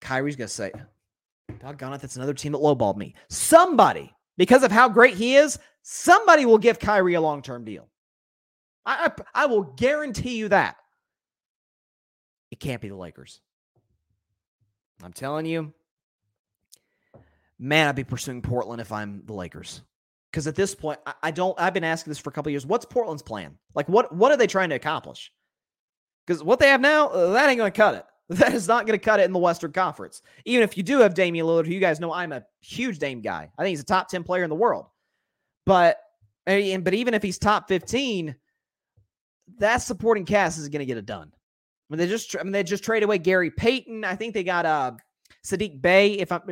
[0.00, 0.72] Kyrie's going to say,
[1.60, 3.14] Doggone it, that's another team that lowballed me.
[3.28, 7.88] Somebody, because of how great he is, somebody will give Kyrie a long term deal.
[8.84, 10.76] I, I, I will guarantee you that.
[12.50, 13.40] It can't be the Lakers.
[15.02, 15.72] I'm telling you,
[17.58, 19.82] man, I'd be pursuing Portland if I'm the Lakers.
[20.30, 21.58] Because at this point, I, I, don't.
[21.58, 22.66] I've been asking this for a couple years.
[22.66, 23.56] What's Portland's plan?
[23.74, 25.32] Like, what what are they trying to accomplish?
[26.26, 28.04] Because what they have now, uh, that ain't going to cut it.
[28.34, 30.20] That is not going to cut it in the Western Conference.
[30.44, 33.22] Even if you do have Damian Lillard, who you guys know I'm a huge Dame
[33.22, 33.50] guy.
[33.56, 34.86] I think he's a top 10 player in the world.
[35.64, 35.96] But
[36.46, 38.34] and, but even if he's top 15,
[39.58, 41.32] that supporting cast isn't going to get it done.
[41.32, 44.04] I mean, they just I mean they just traded away Gary Payton.
[44.04, 44.92] I think they got uh
[45.44, 46.12] Saddiq Bey.
[46.12, 46.42] If I'm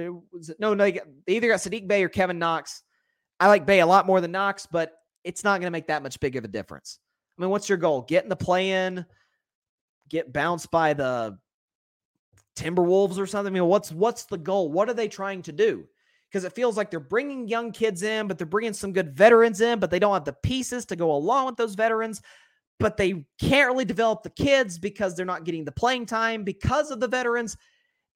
[0.58, 2.82] no, no, they either got Saddiq Bey or Kevin Knox.
[3.38, 4.92] I like Bey a lot more than Knox, but
[5.24, 7.00] it's not going to make that much big of a difference.
[7.38, 8.02] I mean, what's your goal?
[8.02, 9.04] Get in the play in,
[10.08, 11.36] get bounced by the
[12.56, 13.52] Timberwolves or something?
[13.52, 14.72] I mean, what's what's the goal?
[14.72, 15.84] What are they trying to do?
[16.28, 19.60] Because it feels like they're bringing young kids in, but they're bringing some good veterans
[19.60, 22.20] in, but they don't have the pieces to go along with those veterans.
[22.78, 26.90] But they can't really develop the kids because they're not getting the playing time because
[26.90, 27.56] of the veterans.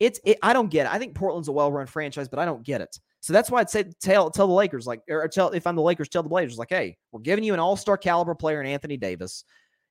[0.00, 0.92] It's it, I don't get it.
[0.92, 2.98] I think Portland's a well-run franchise, but I don't get it.
[3.20, 5.82] So that's why I'd say tell tell the Lakers like or tell if I'm the
[5.82, 8.96] Lakers, tell the Blazers like, hey, we're giving you an all-star caliber player in Anthony
[8.96, 9.44] Davis.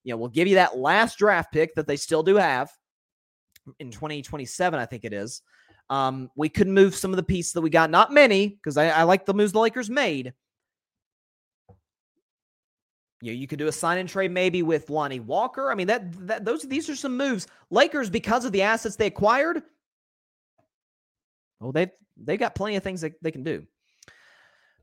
[0.04, 2.72] You know, we'll give you that last draft pick that they still do have
[3.80, 5.42] in 2027, I think it is.
[5.90, 8.90] Um, we could move some of the pieces that we got, not many, because I,
[8.90, 10.34] I, like the moves the Lakers made.
[13.22, 15.72] You know, you could do a sign and trade maybe with Lonnie Walker.
[15.72, 17.48] I mean, that that those these are some moves.
[17.70, 19.64] Lakers, because of the assets they acquired,
[21.60, 23.66] oh, they've they got plenty of things that they can do.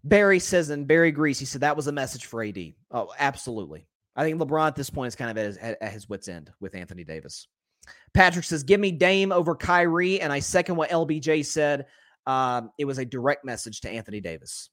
[0.04, 2.58] Barry says, and Barry Grease, he said that was a message for AD.
[2.90, 3.86] Oh, absolutely.
[4.14, 6.50] I think LeBron at this point is kind of at his, at his wits' end
[6.60, 7.48] with Anthony Davis.
[8.14, 11.86] Patrick says, "Give me Dame over Kyrie," and I second what LBJ said.
[12.26, 14.70] Um, it was a direct message to Anthony Davis.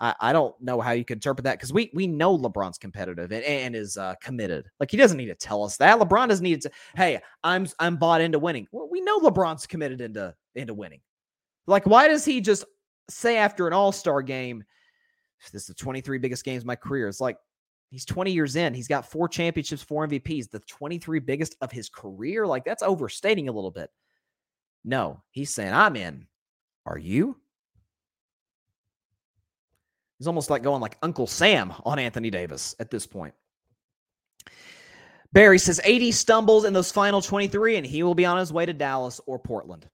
[0.00, 3.30] I, I don't know how you could interpret that because we we know LeBron's competitive
[3.32, 4.66] and, and is uh, committed.
[4.80, 5.98] Like he doesn't need to tell us that.
[5.98, 6.70] LeBron doesn't need to.
[6.96, 8.66] Hey, I'm I'm bought into winning.
[8.72, 11.00] Well, we know LeBron's committed into into winning.
[11.66, 12.64] Like why does he just
[13.08, 14.64] say after an All Star game?
[15.52, 17.06] This is the 23 biggest games of my career.
[17.06, 17.36] It's like
[17.90, 18.74] He's 20 years in.
[18.74, 22.46] He's got four championships, four MVPs, the 23 biggest of his career.
[22.46, 23.90] Like that's overstating a little bit.
[24.84, 26.26] No, he's saying, I'm in.
[26.86, 27.36] Are you?
[30.18, 33.34] He's almost like going like Uncle Sam on Anthony Davis at this point.
[35.32, 38.64] Barry says AD stumbles in those final 23 and he will be on his way
[38.64, 39.88] to Dallas or Portland.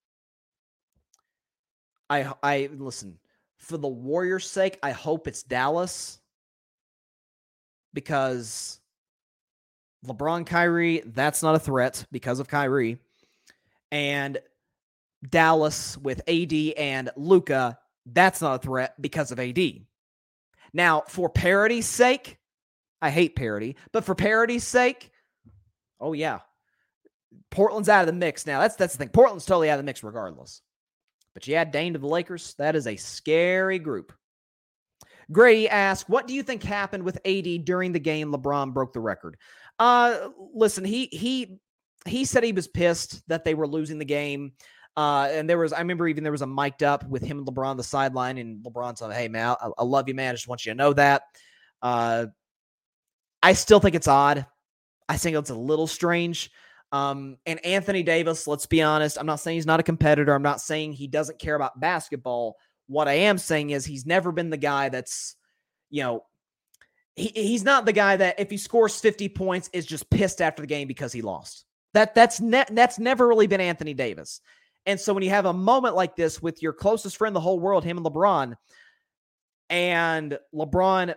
[2.10, 3.18] I I listen,
[3.58, 6.19] for the Warriors' sake, I hope it's Dallas
[7.92, 8.80] because
[10.06, 12.98] LeBron, Kyrie, that's not a threat because of Kyrie.
[13.92, 14.38] And
[15.28, 19.58] Dallas with AD and Luka, that's not a threat because of AD.
[20.72, 22.38] Now, for parity's sake,
[23.02, 25.10] I hate parity, but for parity's sake,
[26.00, 26.40] oh yeah,
[27.50, 28.60] Portland's out of the mix now.
[28.60, 29.08] That's that's the thing.
[29.08, 30.62] Portland's totally out of the mix regardless.
[31.34, 34.12] But you add Dame to the Lakers, that is a scary group.
[35.32, 39.00] Grady asked, "What do you think happened with AD during the game LeBron broke the
[39.00, 39.36] record?"
[39.78, 41.58] Uh, listen, he he
[42.06, 44.52] he said he was pissed that they were losing the game.
[44.96, 47.46] Uh, and there was, I remember even there was a mic'd up with him and
[47.46, 50.30] LeBron on the sideline, and LeBron said, "Hey man, I, I love you, man.
[50.30, 51.22] I just want you to know that."
[51.80, 52.26] Uh,
[53.42, 54.46] I still think it's odd.
[55.08, 56.50] I think it's a little strange.
[56.92, 60.34] Um, and Anthony Davis, let's be honest, I'm not saying he's not a competitor.
[60.34, 62.56] I'm not saying he doesn't care about basketball.
[62.90, 65.36] What I am saying is he's never been the guy that's,
[65.90, 66.24] you know,
[67.14, 70.60] he, he's not the guy that if he scores 50 points is just pissed after
[70.60, 71.66] the game because he lost.
[71.94, 74.40] That that's ne- that's never really been Anthony Davis.
[74.86, 77.40] And so when you have a moment like this with your closest friend in the
[77.40, 78.54] whole world, him and LeBron,
[79.68, 81.14] and LeBron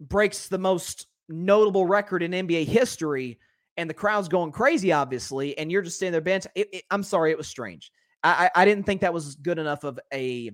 [0.00, 3.40] breaks the most notable record in NBA history,
[3.76, 6.46] and the crowd's going crazy, obviously, and you're just sitting there bench.
[6.54, 7.90] It, it, I'm sorry, it was strange.
[8.22, 10.52] I, I, I didn't think that was good enough of a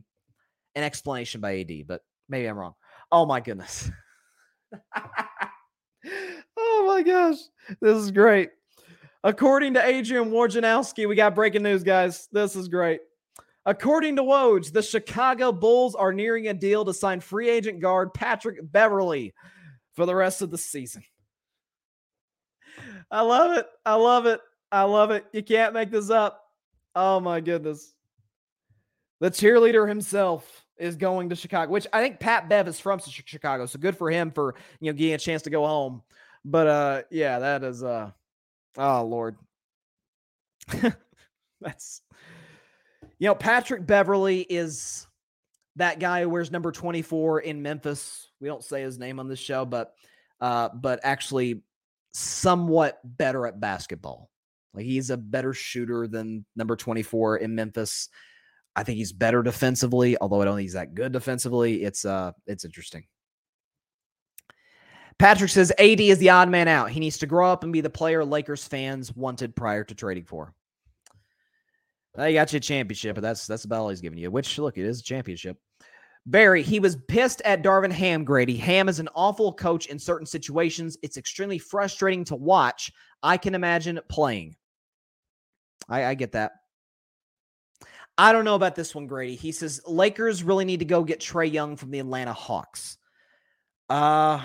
[0.76, 2.74] an explanation by AD, but maybe I'm wrong.
[3.10, 3.90] Oh my goodness.
[6.56, 7.38] oh my gosh.
[7.80, 8.50] This is great.
[9.24, 12.28] According to Adrian Wojnarowski, we got breaking news, guys.
[12.30, 13.00] This is great.
[13.64, 18.14] According to Woj, the Chicago Bulls are nearing a deal to sign free agent guard
[18.14, 19.34] Patrick Beverley
[19.94, 21.02] for the rest of the season.
[23.10, 23.66] I love it.
[23.84, 24.40] I love it.
[24.70, 25.24] I love it.
[25.32, 26.44] You can't make this up.
[26.94, 27.94] Oh my goodness.
[29.20, 33.66] The cheerleader himself is going to Chicago, which I think Pat Bev is from Chicago,
[33.66, 36.02] so good for him for you know getting a chance to go home.
[36.44, 38.10] But uh yeah, that is uh
[38.76, 39.36] oh Lord.
[41.60, 42.02] That's
[43.18, 45.06] you know, Patrick Beverley is
[45.76, 48.30] that guy who wears number 24 in Memphis.
[48.40, 49.94] We don't say his name on this show, but
[50.40, 51.62] uh, but actually
[52.12, 54.30] somewhat better at basketball.
[54.74, 58.10] Like he's a better shooter than number 24 in Memphis.
[58.76, 61.82] I think he's better defensively, although I don't think he's that good defensively.
[61.82, 63.06] It's uh it's interesting.
[65.18, 66.90] Patrick says AD is the odd man out.
[66.90, 70.26] He needs to grow up and be the player Lakers fans wanted prior to trading
[70.26, 70.52] for.
[72.14, 74.30] They got you a championship, but that's that's about all he's giving you.
[74.30, 75.56] Which look, it is a championship.
[76.26, 78.56] Barry, he was pissed at Darvin Ham, Grady.
[78.56, 80.98] Ham is an awful coach in certain situations.
[81.02, 82.90] It's extremely frustrating to watch.
[83.22, 84.56] I can imagine playing.
[85.88, 86.52] I, I get that.
[88.18, 89.34] I don't know about this one, Grady.
[89.34, 92.98] He says Lakers really need to go get Trae Young from the Atlanta Hawks.
[93.88, 94.42] Uh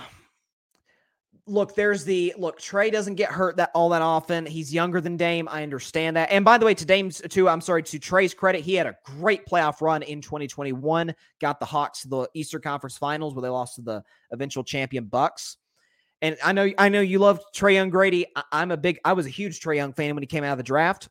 [1.47, 2.59] look, there's the look.
[2.59, 4.45] Trae doesn't get hurt that all that often.
[4.45, 5.47] He's younger than Dame.
[5.49, 6.31] I understand that.
[6.31, 8.95] And by the way, to Dame's too, I'm sorry to Trae's credit, he had a
[9.03, 11.13] great playoff run in 2021.
[11.39, 15.05] Got the Hawks to the Eastern Conference Finals where they lost to the eventual champion
[15.05, 15.57] Bucks.
[16.21, 18.27] And I know, I know you love Trae Young, Grady.
[18.35, 20.51] I, am a big, I was a huge Trae Young fan when he came out
[20.51, 21.09] of the draft,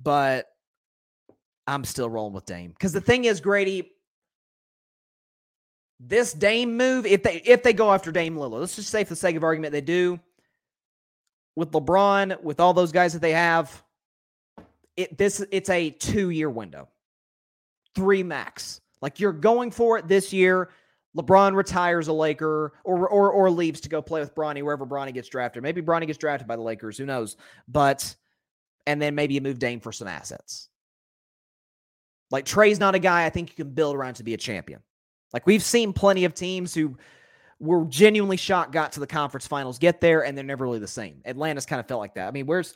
[0.00, 0.46] but
[1.66, 3.92] I'm still rolling with Dame because the thing is, Grady,
[6.00, 9.10] this Dame move, if they if they go after Dame Lillard, let's just say for
[9.10, 10.18] the sake of argument they do
[11.54, 13.82] with LeBron, with all those guys that they have,
[14.96, 16.88] it this it's a two year window,
[17.94, 18.80] three max.
[19.00, 20.70] Like you're going for it this year.
[21.16, 25.12] LeBron retires a Laker or or or leaves to go play with Bronny wherever Bronny
[25.12, 25.62] gets drafted.
[25.62, 26.96] Maybe Bronny gets drafted by the Lakers.
[26.98, 27.36] Who knows?
[27.68, 28.16] But
[28.86, 30.68] and then maybe you move Dame for some assets.
[32.32, 34.80] Like Trae's not a guy I think you can build around to be a champion.
[35.32, 36.96] Like we've seen plenty of teams who
[37.60, 40.88] were genuinely shocked got to the conference finals, get there, and they're never really the
[40.88, 41.20] same.
[41.24, 42.26] Atlanta's kind of felt like that.
[42.26, 42.74] I mean, where's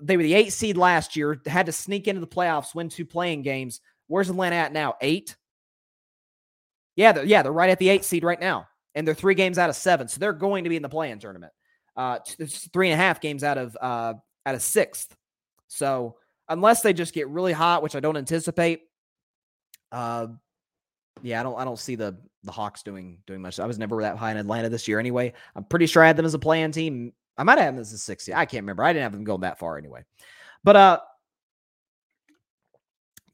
[0.00, 3.04] they were the eight seed last year, had to sneak into the playoffs, win two
[3.04, 3.80] playing games.
[4.06, 4.94] Where's Atlanta at now?
[5.00, 5.36] Eight?
[6.96, 9.58] Yeah, they're, yeah, they're right at the eight seed right now, and they're three games
[9.58, 11.52] out of seven, so they're going to be in the play-in tournament.
[11.96, 12.18] Uh,
[12.72, 14.14] three and a half games out of uh
[14.46, 15.14] out of sixth.
[15.68, 16.16] So
[16.48, 18.82] unless they just get really hot, which I don't anticipate,
[19.92, 20.26] uh,
[21.22, 23.58] yeah, I don't I don't see the the Hawks doing doing much.
[23.58, 25.32] I was never that high in Atlanta this year anyway.
[25.54, 27.12] I'm pretty sure I had them as a play-in team.
[27.36, 28.34] I might have them as a 60.
[28.34, 28.84] I can't remember.
[28.84, 30.04] I didn't have them going that far anyway.
[30.62, 31.00] But uh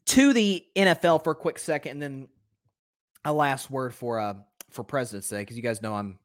[0.07, 2.29] to the NFL for a quick second, and then
[3.25, 4.35] a last word for uh
[4.71, 6.19] for President's Day, because you guys know I'm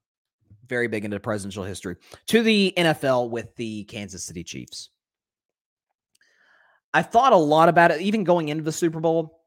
[0.67, 1.95] very big into presidential history.
[2.27, 4.89] To the NFL with the Kansas City Chiefs.
[6.95, 9.41] I thought a lot about it, even going into the Super Bowl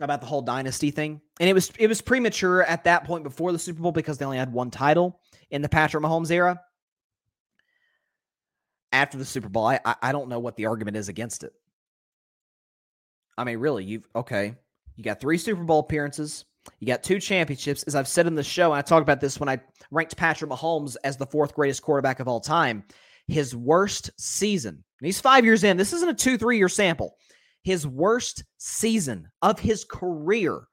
[0.00, 1.22] about the whole dynasty thing.
[1.40, 4.26] And it was it was premature at that point before the Super Bowl because they
[4.26, 5.18] only had one title
[5.50, 6.60] in the Patrick Mahomes era.
[8.92, 11.54] After the Super Bowl, I I don't know what the argument is against it.
[13.38, 14.54] I mean, really, you've okay.
[14.96, 16.44] You got three Super Bowl appearances.
[16.80, 17.82] You got two championships.
[17.84, 19.58] As I've said in the show, and I talked about this when I
[19.90, 22.84] ranked Patrick Mahomes as the fourth greatest quarterback of all time.
[23.26, 24.83] His worst season.
[25.00, 25.76] He's five years in.
[25.76, 27.16] This isn't a two, three year sample
[27.64, 30.68] his worst season of his career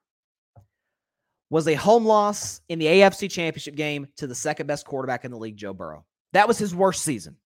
[1.50, 5.32] was a home loss in the AFC Championship game to the second best quarterback in
[5.32, 6.06] the league, Joe Burrow.
[6.34, 7.38] That was his worst season.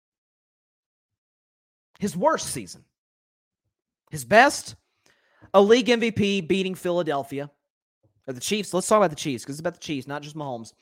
[1.99, 2.83] His worst season.
[4.11, 4.75] His best,
[5.53, 7.49] a league MVP beating Philadelphia
[8.27, 8.73] or the Chiefs.
[8.73, 10.73] Let's talk about the Chiefs because it's about the Chiefs, not just Mahomes.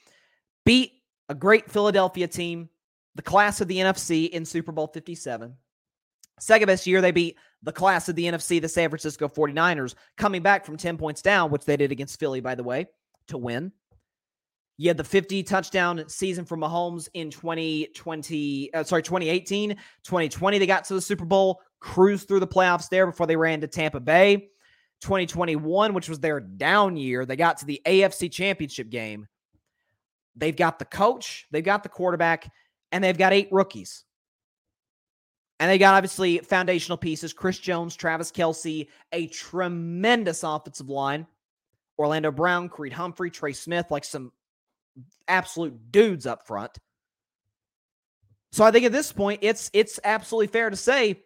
[0.65, 0.91] Beat
[1.29, 2.69] a great Philadelphia team,
[3.15, 5.55] the class of the NFC in Super Bowl 57.
[6.39, 10.41] Second best year, they beat the class of the NFC, the San Francisco 49ers, coming
[10.41, 12.87] back from 10 points down, which they did against Philly, by the way,
[13.27, 13.71] to win.
[14.77, 19.69] You had the 50 touchdown season for Mahomes in 2020, uh, sorry, 2018.
[19.69, 23.61] 2020, they got to the Super Bowl, cruised through the playoffs there before they ran
[23.61, 24.49] to Tampa Bay.
[25.01, 29.27] 2021, which was their down year, they got to the AFC Championship game.
[30.35, 32.49] They've got the coach, they've got the quarterback,
[32.91, 34.05] and they've got eight rookies.
[35.63, 41.25] And they got obviously foundational pieces Chris Jones, Travis Kelce, a tremendous offensive line,
[41.97, 44.33] Orlando Brown, Creed Humphrey, Trey Smith, like some
[45.29, 46.77] absolute dudes up front.
[48.51, 51.21] So I think at this point, it's it's absolutely fair to say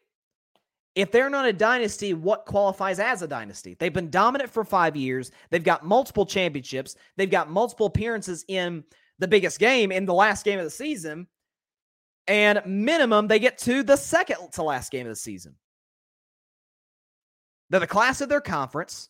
[0.93, 3.75] if they're not a dynasty, what qualifies as a dynasty?
[3.79, 5.31] They've been dominant for five years.
[5.49, 6.95] They've got multiple championships.
[7.15, 8.83] They've got multiple appearances in
[9.17, 11.25] the biggest game in the last game of the season.
[12.27, 15.55] And minimum, they get to the second to last game of the season.
[17.69, 19.09] They're the class of their conference.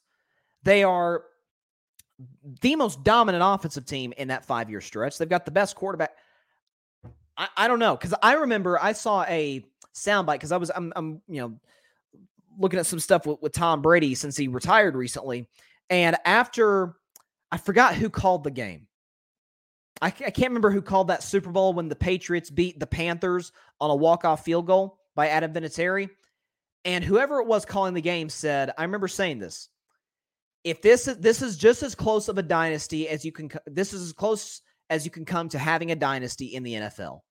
[0.64, 1.24] They are
[2.62, 5.18] the most dominant offensive team in that five year stretch.
[5.18, 6.12] They've got the best quarterback.
[7.38, 9.64] I, I don't know because I remember I saw a
[9.94, 11.60] soundbite because I was I'm, I'm you know
[12.60, 15.48] looking at some stuff with, with Tom Brady since he retired recently,
[15.90, 16.96] and after
[17.52, 18.88] I forgot who called the game.
[20.02, 23.90] I, can't remember who called that Super Bowl when the Patriots beat the Panthers on
[23.90, 26.10] a walk off field goal by Adam Vinatieri.
[26.86, 29.70] And whoever it was calling the game said, I remember saying this
[30.64, 33.94] if this is this is just as close of a dynasty as you can this
[33.94, 37.22] is as close as you can come to having a dynasty in the NFL.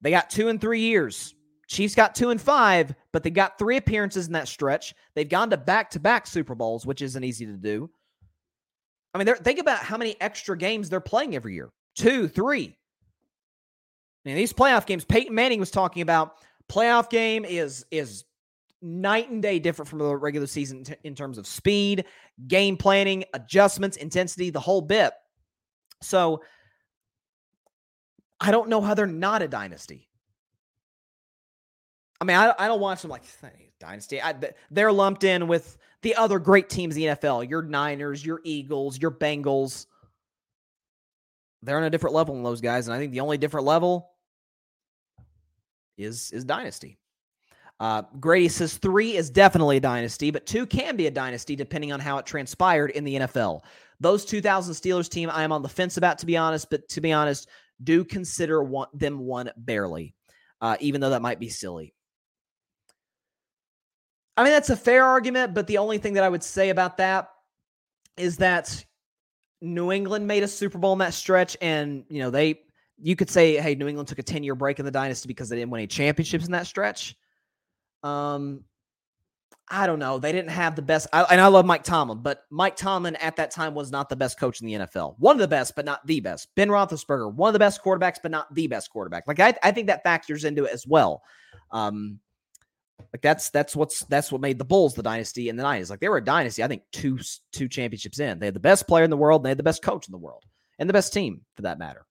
[0.00, 1.34] They got 2 and 3 years.
[1.68, 4.94] Chiefs got 2 and 5, but they got 3 appearances in that stretch.
[5.14, 7.90] They've gone to back-to-back Super Bowls, which isn't easy to do.
[9.14, 11.70] I mean, think about how many extra games they're playing every year.
[11.96, 12.76] 2, 3.
[14.24, 16.36] And these playoff games, Peyton Manning was talking about
[16.70, 18.24] playoff game is is
[18.82, 22.04] night and day different from the regular season t- in terms of speed,
[22.46, 25.12] game planning, adjustments, intensity, the whole bit.
[26.02, 26.42] So
[28.40, 30.08] I don't know how they're not a dynasty.
[32.20, 33.22] I mean, I, I don't watch them like
[33.80, 34.22] dynasty.
[34.22, 34.34] I,
[34.70, 37.48] they're lumped in with the other great teams in the NFL.
[37.48, 39.86] Your Niners, your Eagles, your Bengals.
[41.62, 44.10] They're on a different level than those guys, and I think the only different level
[45.98, 46.98] is is dynasty.
[47.80, 51.92] Uh, Grady says three is definitely a dynasty, but two can be a dynasty depending
[51.92, 53.62] on how it transpired in the NFL.
[54.00, 57.00] Those 2000 Steelers team, I am on the fence about, to be honest, but to
[57.00, 57.48] be honest,
[57.82, 60.14] do consider one, them one barely,
[60.60, 61.94] uh, even though that might be silly.
[64.40, 66.96] I mean, that's a fair argument, but the only thing that I would say about
[66.96, 67.28] that
[68.16, 68.82] is that
[69.60, 72.60] New England made a Super Bowl in that stretch, and you know they,
[72.96, 75.50] you could say, hey, New England took a 10 year break in the dynasty because
[75.50, 77.14] they didn't win any championships in that stretch.
[78.02, 78.64] Um,
[79.68, 80.18] I don't know.
[80.18, 83.36] They didn't have the best, I, and I love Mike Tomlin, but Mike Tomlin at
[83.36, 85.16] that time was not the best coach in the NFL.
[85.18, 86.48] One of the best, but not the best.
[86.56, 89.24] Ben Roethlisberger, one of the best quarterbacks, but not the best quarterback.
[89.26, 91.20] Like I, I think that factors into it as well.
[91.72, 92.20] Um,
[93.12, 95.90] like that's that's what's that's what made the Bulls the dynasty in the nineties.
[95.90, 96.62] Like they were a dynasty.
[96.62, 97.18] I think two
[97.52, 98.38] two championships in.
[98.38, 99.40] They had the best player in the world.
[99.40, 100.44] And they had the best coach in the world,
[100.78, 102.06] and the best team for that matter.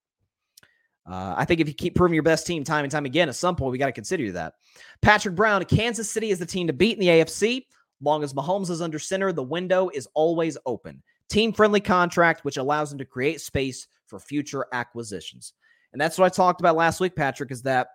[1.09, 3.35] Uh, I think if you keep proving your best team time and time again, at
[3.35, 4.53] some point we got to consider that.
[5.01, 7.65] Patrick Brown, Kansas City is the team to beat in the AFC.
[8.01, 11.01] Long as Mahomes is under center, the window is always open.
[11.29, 15.53] Team friendly contract, which allows them to create space for future acquisitions.
[15.91, 17.87] And that's what I talked about last week, Patrick, is that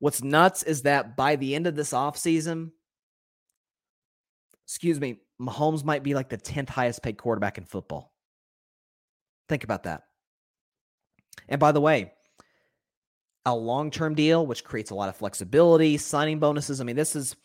[0.00, 2.72] what's nuts is that by the end of this offseason,
[4.66, 8.12] excuse me, Mahomes might be like the 10th highest paid quarterback in football.
[9.48, 10.02] Think about that.
[11.48, 12.12] And by the way,
[13.46, 16.80] a long term deal, which creates a lot of flexibility, signing bonuses.
[16.80, 17.36] I mean, this is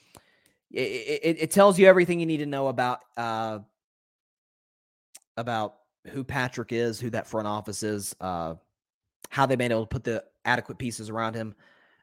[0.71, 3.59] it, it, it tells you everything you need to know about uh,
[5.37, 5.75] about
[6.07, 8.55] who Patrick is, who that front office is, uh,
[9.29, 11.55] how they've been able to put the adequate pieces around him.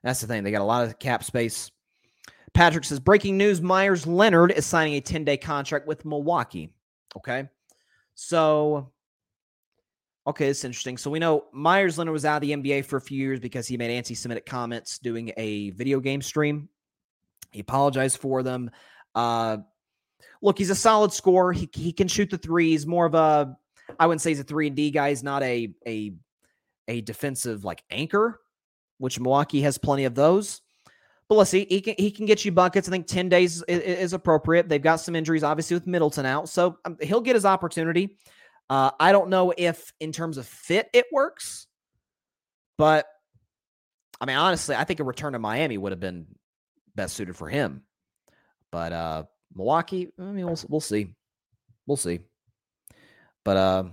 [0.03, 1.71] That's the thing; they got a lot of cap space.
[2.55, 6.73] Patrick says, breaking news: Meyers Leonard is signing a 10 day contract with Milwaukee.
[7.17, 7.49] Okay,
[8.15, 8.93] so
[10.27, 10.97] Okay, it's interesting.
[10.97, 13.67] So we know Meyers Leonard was out of the NBA for a few years because
[13.67, 16.69] he made anti Semitic comments doing a video game stream.
[17.51, 18.71] He apologized for them.
[19.17, 19.59] Uh,
[20.41, 21.53] look, he's a solid scorer.
[21.53, 22.87] He he can shoot the threes.
[22.87, 23.57] More of a,
[23.99, 25.09] I wouldn't say he's a three and D guy.
[25.09, 26.13] He's not a a
[26.87, 28.41] a defensive like anchor,
[29.03, 30.61] which Milwaukee has plenty of those.
[31.29, 32.87] But let's see, he can he can get you buckets.
[32.87, 34.69] I think ten days is, is appropriate.
[34.69, 38.17] They've got some injuries, obviously, with Middleton out, so um, he'll get his opportunity.
[38.71, 41.67] Uh, I don't know if, in terms of fit, it works,
[42.79, 43.07] but
[44.21, 46.27] I mean, honestly, I think a return to Miami would have been
[46.95, 47.83] best suited for him.
[48.71, 51.17] But uh, Milwaukee, I mean, we'll we'll see,
[51.87, 52.21] we'll see.
[53.45, 53.85] But uh,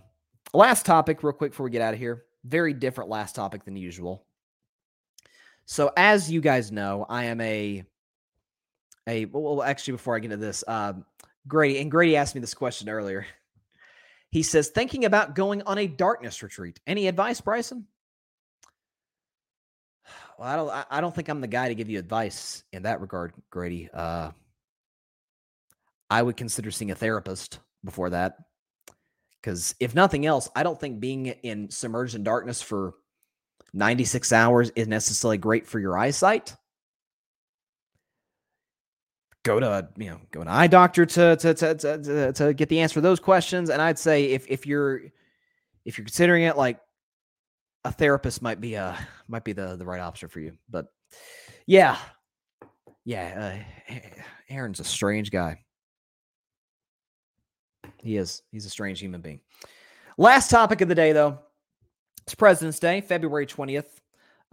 [0.53, 2.25] last topic, real quick, before we get out of here.
[2.45, 4.25] Very different last topic than usual.
[5.69, 7.83] So, as you guys know, I am a
[9.07, 11.05] a well, actually, before I get into this, um,
[11.47, 13.25] Grady and Grady asked me this question earlier.
[14.31, 16.79] He says, thinking about going on a darkness retreat.
[16.85, 17.87] Any advice, Bryson?
[20.37, 20.87] Well, I don't.
[20.91, 23.89] I don't think I'm the guy to give you advice in that regard, Grady.
[23.91, 24.31] Uh,
[26.09, 28.37] I would consider seeing a therapist before that,
[29.41, 32.93] because if nothing else, I don't think being in submerged in darkness for
[33.73, 36.55] 96 hours isn't necessarily great for your eyesight.
[39.43, 42.69] Go to you know go to an eye doctor to to, to to to get
[42.69, 43.69] the answer to those questions.
[43.69, 45.01] And I'd say if if you're
[45.85, 46.79] if you're considering it, like
[47.85, 48.97] a therapist might be a
[49.27, 50.53] might be the the right option for you.
[50.69, 50.87] But
[51.65, 51.97] yeah,
[53.05, 53.95] yeah, uh,
[54.49, 55.63] Aaron's a strange guy.
[58.03, 58.43] He is.
[58.51, 59.41] He's a strange human being.
[60.17, 61.39] Last topic of the day, though.
[62.29, 64.01] It's President's Day, February 20th.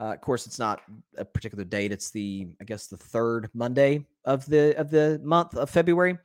[0.00, 0.80] Uh, of course, it's not
[1.18, 1.92] a particular date.
[1.92, 6.16] It's the, I guess, the third Monday of the of the month of February,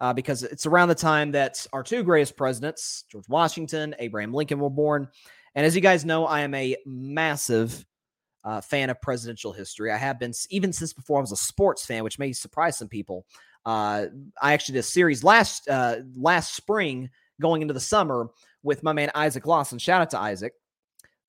[0.00, 4.60] uh, because it's around the time that our two greatest presidents, George Washington, Abraham Lincoln,
[4.60, 5.08] were born.
[5.56, 7.84] And as you guys know, I am a massive
[8.44, 9.90] uh, fan of presidential history.
[9.90, 12.86] I have been even since before I was a sports fan, which may surprise some
[12.86, 13.26] people.
[13.66, 14.06] Uh,
[14.40, 17.10] I actually did a series last uh, last spring,
[17.40, 18.28] going into the summer,
[18.62, 19.80] with my man Isaac Lawson.
[19.80, 20.52] Shout out to Isaac.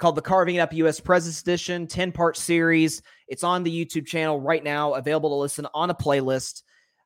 [0.01, 0.99] Called the Carving It Up U.S.
[0.99, 3.03] Presidents Edition, 10 part series.
[3.27, 6.63] It's on the YouTube channel right now, available to listen on a playlist.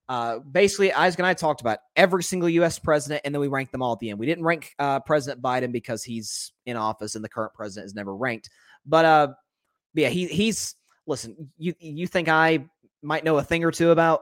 [0.08, 2.80] Uh, basically, Isaac and I talked about every single U.S.
[2.80, 4.18] president, and then we ranked them all at the end.
[4.18, 7.96] We didn't rank uh, President Biden because he's in office and the current president is
[7.96, 8.50] never ranked.
[8.86, 9.28] But uh,
[9.94, 11.52] yeah, he he's listen.
[11.58, 12.64] You you think I
[13.02, 14.22] might know a thing or two about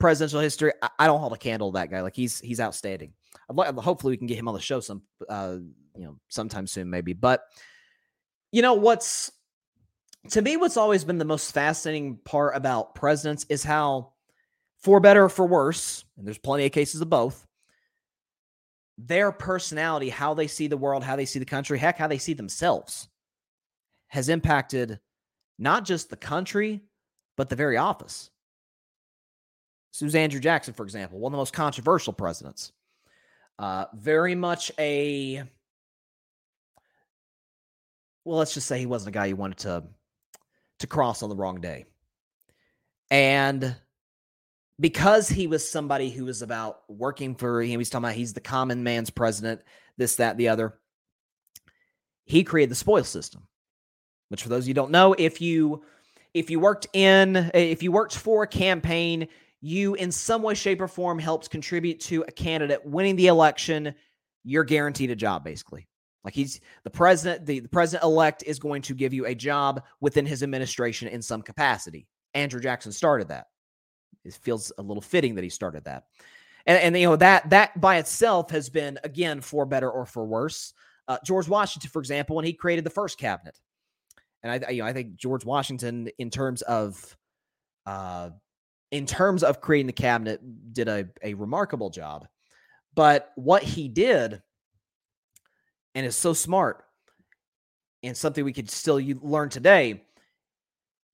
[0.00, 0.72] presidential history?
[0.82, 2.00] I, I don't hold a candle to that guy.
[2.00, 3.12] Like he's he's outstanding.
[3.48, 5.58] I'd like, hopefully we can get him on the show some uh
[5.94, 7.12] you know sometime soon maybe.
[7.12, 7.44] But
[8.52, 9.30] you know what's
[10.30, 14.12] to me what's always been the most fascinating part about presidents is how
[14.80, 17.46] for better or for worse, and there's plenty of cases of both,
[18.96, 22.18] their personality, how they see the world, how they see the country, heck, how they
[22.18, 23.08] see themselves,
[24.08, 24.98] has impacted
[25.58, 26.80] not just the country,
[27.36, 28.30] but the very office.
[29.92, 32.72] Susan Andrew Jackson, for example, one of the most controversial presidents.
[33.58, 35.42] Uh, very much a,
[38.24, 39.84] well, let's just say he wasn't a guy you wanted to
[40.80, 41.84] to cross on the wrong day.
[43.10, 43.76] And
[44.78, 48.40] because he was somebody who was about working for him, he's talking about he's the
[48.40, 49.62] common man's president,
[49.98, 50.78] this, that, the other.
[52.24, 53.46] He created the spoil system,
[54.28, 55.82] which for those you don't know, if you
[56.32, 59.28] if you worked in uh, if you worked for a campaign,
[59.60, 63.94] you in some way, shape, or form helped contribute to a candidate winning the election,
[64.44, 65.88] you're guaranteed a job basically.
[66.24, 69.82] Like he's the president, the, the president elect is going to give you a job
[70.00, 72.06] within his administration in some capacity.
[72.34, 73.46] Andrew Jackson started that
[74.24, 76.04] it feels a little fitting that he started that.
[76.66, 80.26] And, and you know that that by itself has been again for better or for
[80.26, 80.74] worse.
[81.08, 83.58] Uh, George Washington, for example, when he created the first cabinet,
[84.42, 87.16] and I you know I think George Washington in terms of
[87.86, 88.30] uh,
[88.90, 90.40] in terms of creating the cabinet
[90.72, 92.26] did a, a remarkable job.
[92.94, 94.42] But what he did,
[95.94, 96.84] and is so smart,
[98.02, 100.02] and something we could still learn today,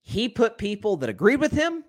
[0.01, 1.83] he put people that agreed with him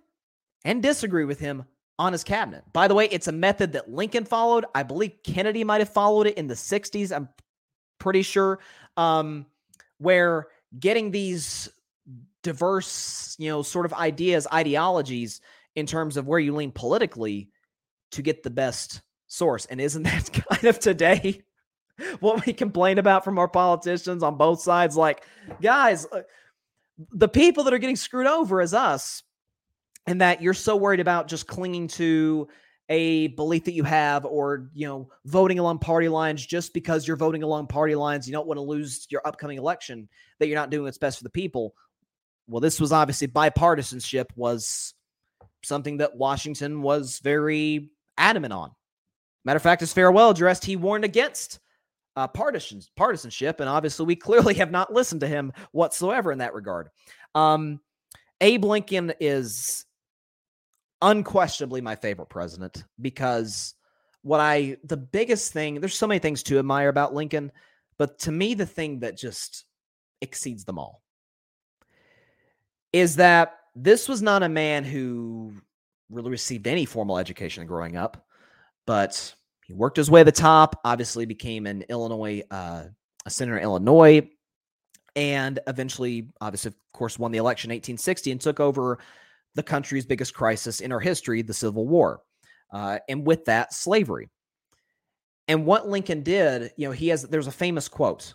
[0.64, 1.64] and disagree with him
[1.98, 2.64] on his cabinet.
[2.72, 4.64] By the way, it's a method that Lincoln followed.
[4.74, 7.14] I believe Kennedy might have followed it in the 60s.
[7.14, 7.28] I'm
[7.98, 8.60] pretty sure.
[8.96, 9.46] Um,
[9.98, 10.48] where
[10.78, 11.68] getting these
[12.42, 15.40] diverse, you know, sort of ideas, ideologies
[15.74, 17.50] in terms of where you lean politically
[18.12, 19.66] to get the best source.
[19.66, 21.42] And isn't that kind of today
[22.20, 24.96] what we complain about from our politicians on both sides?
[24.96, 25.24] Like,
[25.60, 26.22] guys, uh,
[27.12, 29.22] the people that are getting screwed over is us
[30.06, 32.48] and that you're so worried about just clinging to
[32.90, 37.18] a belief that you have or you know voting along party lines just because you're
[37.18, 40.08] voting along party lines you don't want to lose your upcoming election
[40.38, 41.74] that you're not doing what's best for the people
[42.46, 44.94] well this was obviously bipartisanship was
[45.62, 48.70] something that washington was very adamant on
[49.48, 51.58] Matter of fact, his farewell address, he warned against
[52.18, 56.52] uh, partisan, partisanship, and obviously we clearly have not listened to him whatsoever in that
[56.52, 56.88] regard.
[57.36, 57.80] Um,
[58.40, 59.84] Abe Lincoln is
[61.00, 63.74] unquestionably my favorite president because
[64.22, 67.52] what I the biggest thing there's so many things to admire about Lincoln,
[67.98, 69.64] but to me the thing that just
[70.20, 71.02] exceeds them all
[72.92, 75.52] is that this was not a man who
[76.10, 78.26] really received any formal education growing up,
[78.86, 79.34] but
[79.68, 82.84] he worked his way to the top, obviously became an Illinois uh,
[83.24, 84.28] a senator in Illinois
[85.14, 88.98] and eventually obviously of course won the election in 1860 and took over
[89.54, 92.20] the country's biggest crisis in our history, the Civil War.
[92.72, 94.28] Uh, and with that, slavery.
[95.48, 98.34] And what Lincoln did, you know, he has, there's a famous quote.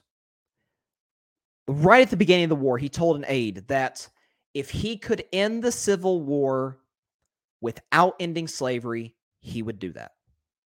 [1.67, 4.07] Right at the beginning of the war, he told an aide that
[4.53, 6.79] if he could end the Civil War
[7.61, 10.11] without ending slavery, he would do that.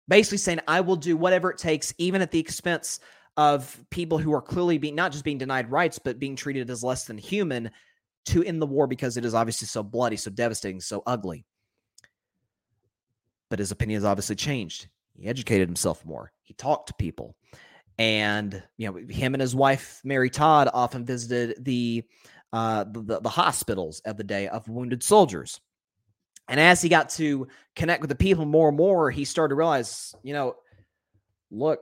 [0.08, 3.00] Basically saying, I will do whatever it takes, even at the expense
[3.36, 6.84] of people who are clearly being not just being denied rights, but being treated as
[6.84, 7.70] less than human
[8.26, 11.44] to end the war because it is obviously so bloody, so devastating, so ugly.
[13.50, 14.88] But his opinion has obviously changed.
[15.16, 16.32] He educated himself more.
[16.42, 17.36] He talked to people.
[17.98, 22.04] And, you know, him and his wife, Mary Todd, often visited the
[22.52, 25.60] uh, the, the hospitals of the day of wounded soldiers.
[26.48, 29.56] And as he got to connect with the people more and more, he started to
[29.56, 30.56] realize, you know,
[31.50, 31.80] look,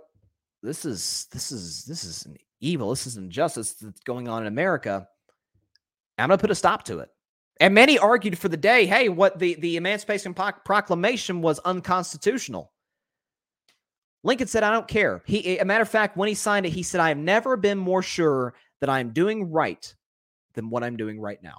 [0.63, 4.49] this is this is this is an evil, this is injustice that's going on in
[4.49, 5.07] America.
[6.19, 7.09] I'm going to put a stop to it.
[7.61, 12.73] And many argued for the day, hey, what the, the Emancipation Proclamation was unconstitutional.
[14.25, 15.23] Lincoln said, I don't care.
[15.27, 17.79] He, a matter of fact, when he signed it, he said, I have never been
[17.79, 19.93] more sure that I am doing right
[20.55, 21.59] than what I'm doing right now.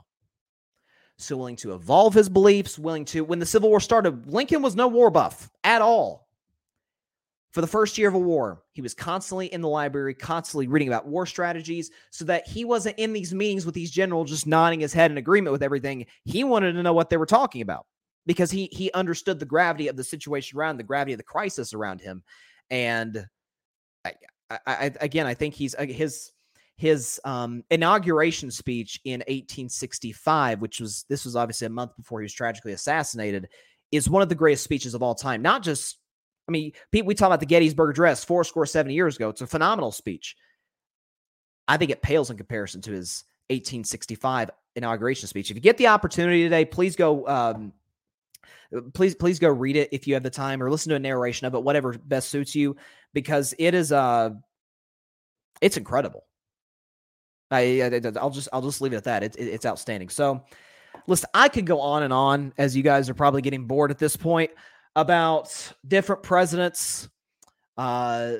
[1.24, 4.76] So willing to evolve his beliefs, willing to, when the Civil War started, Lincoln was
[4.76, 6.24] no war buff at all
[7.54, 10.88] for the first year of a war, he was constantly in the library, constantly reading
[10.88, 14.80] about war strategies, so that he wasn't in these meetings with these generals just nodding
[14.80, 16.08] his head in agreement with everything.
[16.26, 17.86] He wanted to know what they were talking about
[18.26, 21.76] because he he understood the gravity of the situation around, the gravity of the crisis
[21.76, 22.24] around him,
[22.72, 23.24] and
[24.04, 24.14] I,
[24.50, 26.32] I, I again, I think he's uh, his
[26.84, 32.26] his um, inauguration speech in 1865, which was this was obviously a month before he
[32.26, 33.48] was tragically assassinated,
[33.94, 35.42] is one of the greatest speeches of all time.
[35.42, 35.98] Not just
[36.46, 39.30] I mean, Pete, we talk about the Gettysburg Address four score seven years ago.
[39.30, 40.36] It's a phenomenal speech.
[41.70, 45.52] I think it pales in comparison to his 1865 inauguration speech.
[45.52, 47.26] If you get the opportunity today, please go.
[47.30, 47.72] Um,
[48.94, 51.48] please, please go read it if you have the time, or listen to a narration
[51.48, 52.76] of it, whatever best suits you,
[53.14, 54.32] because it is uh,
[55.62, 56.26] it's incredible.
[57.54, 57.90] I,
[58.22, 59.24] will just I'll just leave it at that.
[59.24, 60.10] It, it, it's outstanding.
[60.10, 60.44] So,
[61.08, 64.00] listen, I could go on and on, as you guys are probably getting bored at
[64.00, 64.52] this point
[64.96, 67.10] about different presidents,
[67.78, 68.34] uh,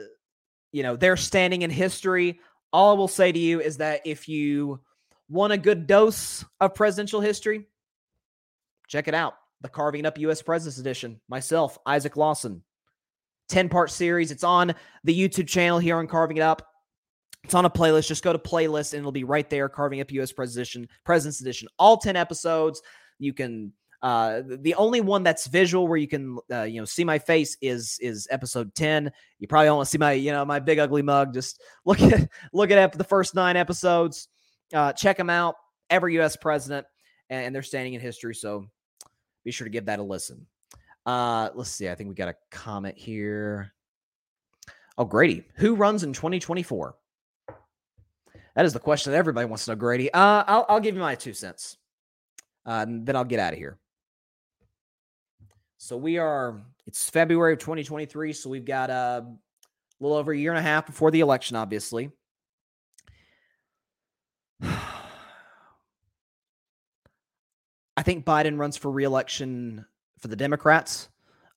[0.72, 2.40] you know, their standing in history.
[2.72, 4.80] All I will say to you is that if you
[5.30, 7.68] want a good dose of presidential history,
[8.88, 9.36] check it out.
[9.62, 10.42] The Carving Up U.S.
[10.42, 11.22] Presidents Edition.
[11.30, 12.64] Myself, Isaac Lawson.
[13.50, 14.32] 10 part series.
[14.32, 14.74] It's on
[15.04, 16.68] the YouTube channel here on Carving It Up.
[17.44, 18.08] It's on a playlist.
[18.08, 19.68] Just go to playlist and it'll be right there.
[19.68, 20.32] Carving Up U.S.
[20.32, 21.68] Presidents Presidents Edition.
[21.78, 22.82] All 10 episodes.
[23.20, 27.06] You can uh, the only one that's visual where you can uh, you know see
[27.06, 29.10] my face is is episode 10.
[29.40, 31.34] You probably don't want to see my you know my big ugly mug.
[31.34, 34.28] Just look at look at the first nine episodes.
[34.74, 35.56] Uh, check them out.
[35.90, 36.36] Every U.S.
[36.36, 36.86] president
[37.30, 38.36] and, and they're standing in history.
[38.36, 38.66] So
[39.46, 40.48] be sure to give that a listen.
[41.06, 41.90] Uh, let's see.
[41.90, 43.74] I think we got a comment here.
[44.98, 46.96] Oh, Grady, who runs in 2024?
[48.56, 50.14] That is the question that everybody wants to know, Grady.
[50.14, 51.78] Uh, I'll, I'll give you my two cents.
[52.66, 53.78] Uh, then I'll get out of here.
[55.78, 58.34] So we are, it's February of 2023.
[58.34, 59.26] So we've got uh, a
[60.00, 62.12] little over a year and a half before the election, obviously.
[64.62, 64.78] I
[68.04, 69.86] think Biden runs for reelection
[70.20, 71.10] for the Democrats.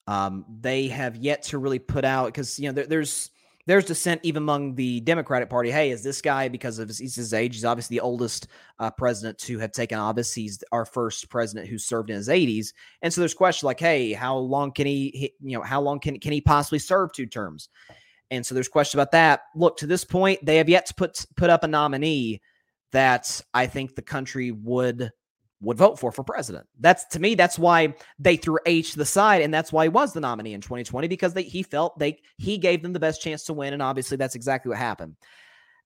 [0.06, 3.30] Um, they have yet to really put out because you know there, there's
[3.66, 5.70] there's dissent even among the Democratic Party.
[5.70, 7.54] Hey, is this guy because of his, his age?
[7.54, 8.48] He's obviously the oldest
[8.78, 10.32] uh, president to have taken office.
[10.32, 12.72] He's our first president who served in his 80s,
[13.02, 15.32] and so there's questions like, hey, how long can he?
[15.40, 17.68] You know, how long can can he possibly serve two terms?
[18.30, 19.42] And so there's questions about that.
[19.54, 22.40] Look, to this point, they have yet to put put up a nominee
[22.92, 25.10] that I think the country would
[25.60, 26.66] would vote for for president.
[26.78, 29.88] That's to me, that's why they threw H to the side, and that's why he
[29.88, 33.22] was the nominee in 2020 because they he felt they he gave them the best
[33.22, 35.16] chance to win, and obviously that's exactly what happened.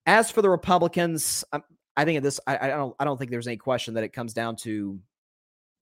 [0.07, 1.63] As for the Republicans, I, um,
[1.97, 4.33] I think this, I, I, don't I don't think there's any question that it comes
[4.33, 4.99] down to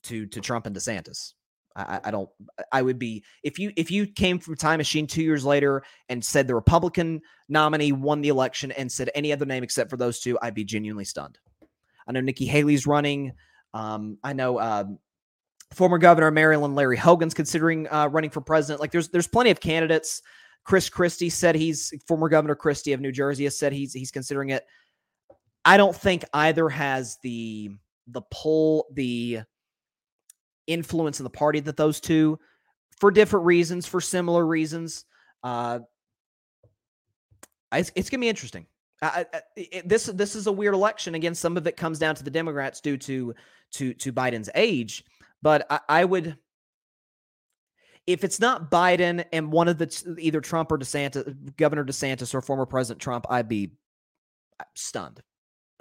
[0.04, 1.34] to to Trump and DeSantis.
[1.76, 2.28] I, I don't.
[2.72, 6.24] I would be if you if you came from Time Machine two years later and
[6.24, 10.20] said the Republican nominee won the election and said any other name except for those
[10.20, 11.38] two, I'd be genuinely stunned.
[12.06, 13.32] I know Nikki Haley's running.
[13.74, 14.98] Um, I know um,
[15.74, 18.80] former governor of Maryland Larry Hogan's considering uh, running for president.
[18.80, 20.22] Like there's there's plenty of candidates.
[20.64, 24.50] Chris Christie said he's former Governor Christie of New Jersey has said he's he's considering
[24.50, 24.66] it.
[25.64, 27.70] I don't think either has the
[28.06, 29.40] the pull, the
[30.66, 32.38] influence in the party that those two,
[33.00, 35.04] for different reasons, for similar reasons.
[35.42, 35.80] Uh,
[37.72, 38.66] it's, it's gonna be interesting.
[39.00, 39.24] Uh,
[39.56, 41.14] it, this this is a weird election.
[41.14, 43.34] Again, some of it comes down to the Democrats due to
[43.72, 45.04] to to Biden's age,
[45.42, 46.36] but I, I would
[48.06, 52.40] if it's not Biden and one of the either Trump or DeSantis, Governor DeSantis or
[52.40, 53.72] former President Trump, I'd be
[54.58, 55.22] uh, stunned.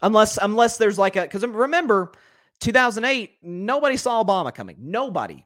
[0.03, 2.11] Unless unless there's like a because remember
[2.59, 4.75] 2008, nobody saw Obama coming.
[4.79, 5.45] Nobody.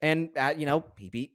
[0.00, 1.32] And, uh, you know, he beat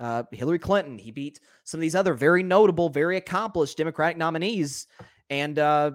[0.00, 0.98] uh, Hillary Clinton.
[0.98, 4.86] He beat some of these other very notable, very accomplished Democratic nominees
[5.30, 5.92] and uh,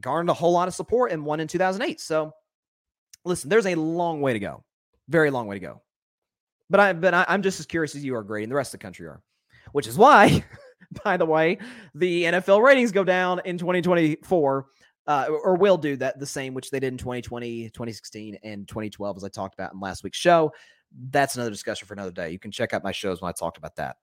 [0.00, 2.00] garnered a whole lot of support and won in 2008.
[2.00, 2.32] So,
[3.24, 4.64] listen, there's a long way to go.
[5.08, 5.82] Very long way to go.
[6.68, 8.74] But I, but I, I'm just as curious as you are, Grady, and the rest
[8.74, 9.22] of the country are,
[9.72, 10.44] which is why,
[11.04, 11.58] by the way,
[11.94, 14.66] the NFL ratings go down in 2024
[15.06, 19.16] uh, or will do that the same, which they did in 2020, 2016, and 2012,
[19.16, 20.52] as I talked about in last week's show.
[21.10, 22.30] That's another discussion for another day.
[22.30, 23.96] You can check out my shows when I talked about that.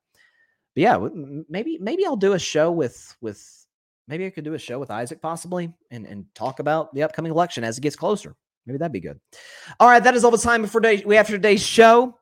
[0.75, 1.07] But yeah,
[1.49, 3.65] maybe maybe I'll do a show with with
[4.07, 7.31] maybe I could do a show with Isaac possibly and and talk about the upcoming
[7.31, 8.35] election as it gets closer.
[8.65, 9.19] Maybe that'd be good.
[9.79, 12.17] All right, that is all the time for day we have for today's show.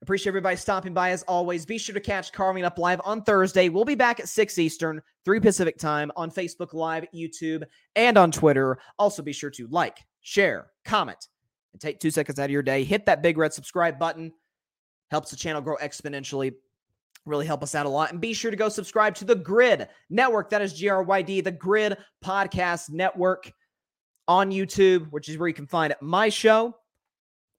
[0.00, 1.64] Appreciate everybody stopping by as always.
[1.64, 3.68] Be sure to catch Carving Up Live on Thursday.
[3.68, 7.62] We'll be back at 6 Eastern, 3 Pacific time on Facebook Live, YouTube,
[7.94, 8.78] and on Twitter.
[8.98, 11.28] Also, be sure to like, share, comment,
[11.72, 12.84] and take two seconds out of your day.
[12.84, 14.32] Hit that big red subscribe button.
[15.10, 16.54] Helps the channel grow exponentially.
[17.24, 18.10] Really help us out a lot.
[18.10, 20.50] And be sure to go subscribe to the Gryd Network.
[20.50, 23.52] That is G R Y D, the Gryd Podcast Network
[24.26, 26.74] on YouTube, which is where you can find my show.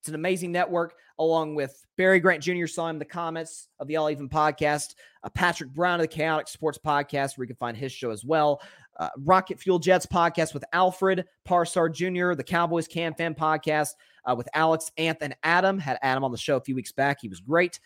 [0.01, 2.65] It's an amazing network along with Barry Grant Jr.
[2.65, 6.47] saw him the comments of the All Even podcast, uh, Patrick Brown of the Chaotic
[6.47, 8.61] Sports podcast, where you can find his show as well.
[8.97, 13.89] Uh, Rocket Fuel Jets podcast with Alfred Parsar Jr., the Cowboys Can Fan podcast
[14.25, 15.79] uh, with Alex, Anth, and Adam.
[15.79, 17.19] Had Adam on the show a few weeks back.
[17.21, 17.79] He was great.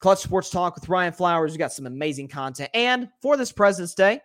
[0.00, 1.52] Clutch Sports Talk with Ryan Flowers.
[1.52, 2.70] We got some amazing content.
[2.74, 4.20] And for this President's Day,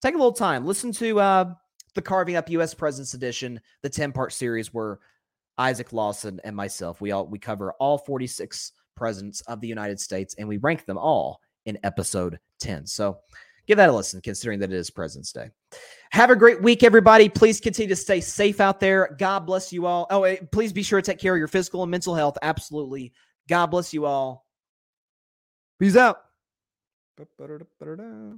[0.00, 0.64] take a little time.
[0.64, 1.54] Listen to uh,
[1.94, 2.72] the Carving Up U.S.
[2.72, 5.00] President's Edition, the 10 part series where
[5.58, 7.00] Isaac Lawson, and myself.
[7.00, 10.98] We all we cover all 46 presidents of the United States, and we rank them
[10.98, 12.86] all in episode 10.
[12.86, 13.18] So
[13.66, 15.50] give that a listen, considering that it is President's Day.
[16.10, 17.28] Have a great week, everybody.
[17.28, 19.14] Please continue to stay safe out there.
[19.18, 20.06] God bless you all.
[20.10, 22.38] Oh, please be sure to take care of your physical and mental health.
[22.42, 23.12] Absolutely.
[23.48, 24.46] God bless you all.
[25.78, 26.18] Peace out.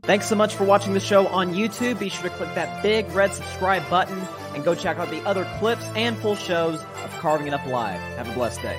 [0.04, 1.98] Thanks so much for watching the show on YouTube.
[1.98, 4.20] Be sure to click that big red subscribe button
[4.54, 8.00] and go check out the other clips and full shows of Carving It Up Live.
[8.16, 8.78] Have a blessed day.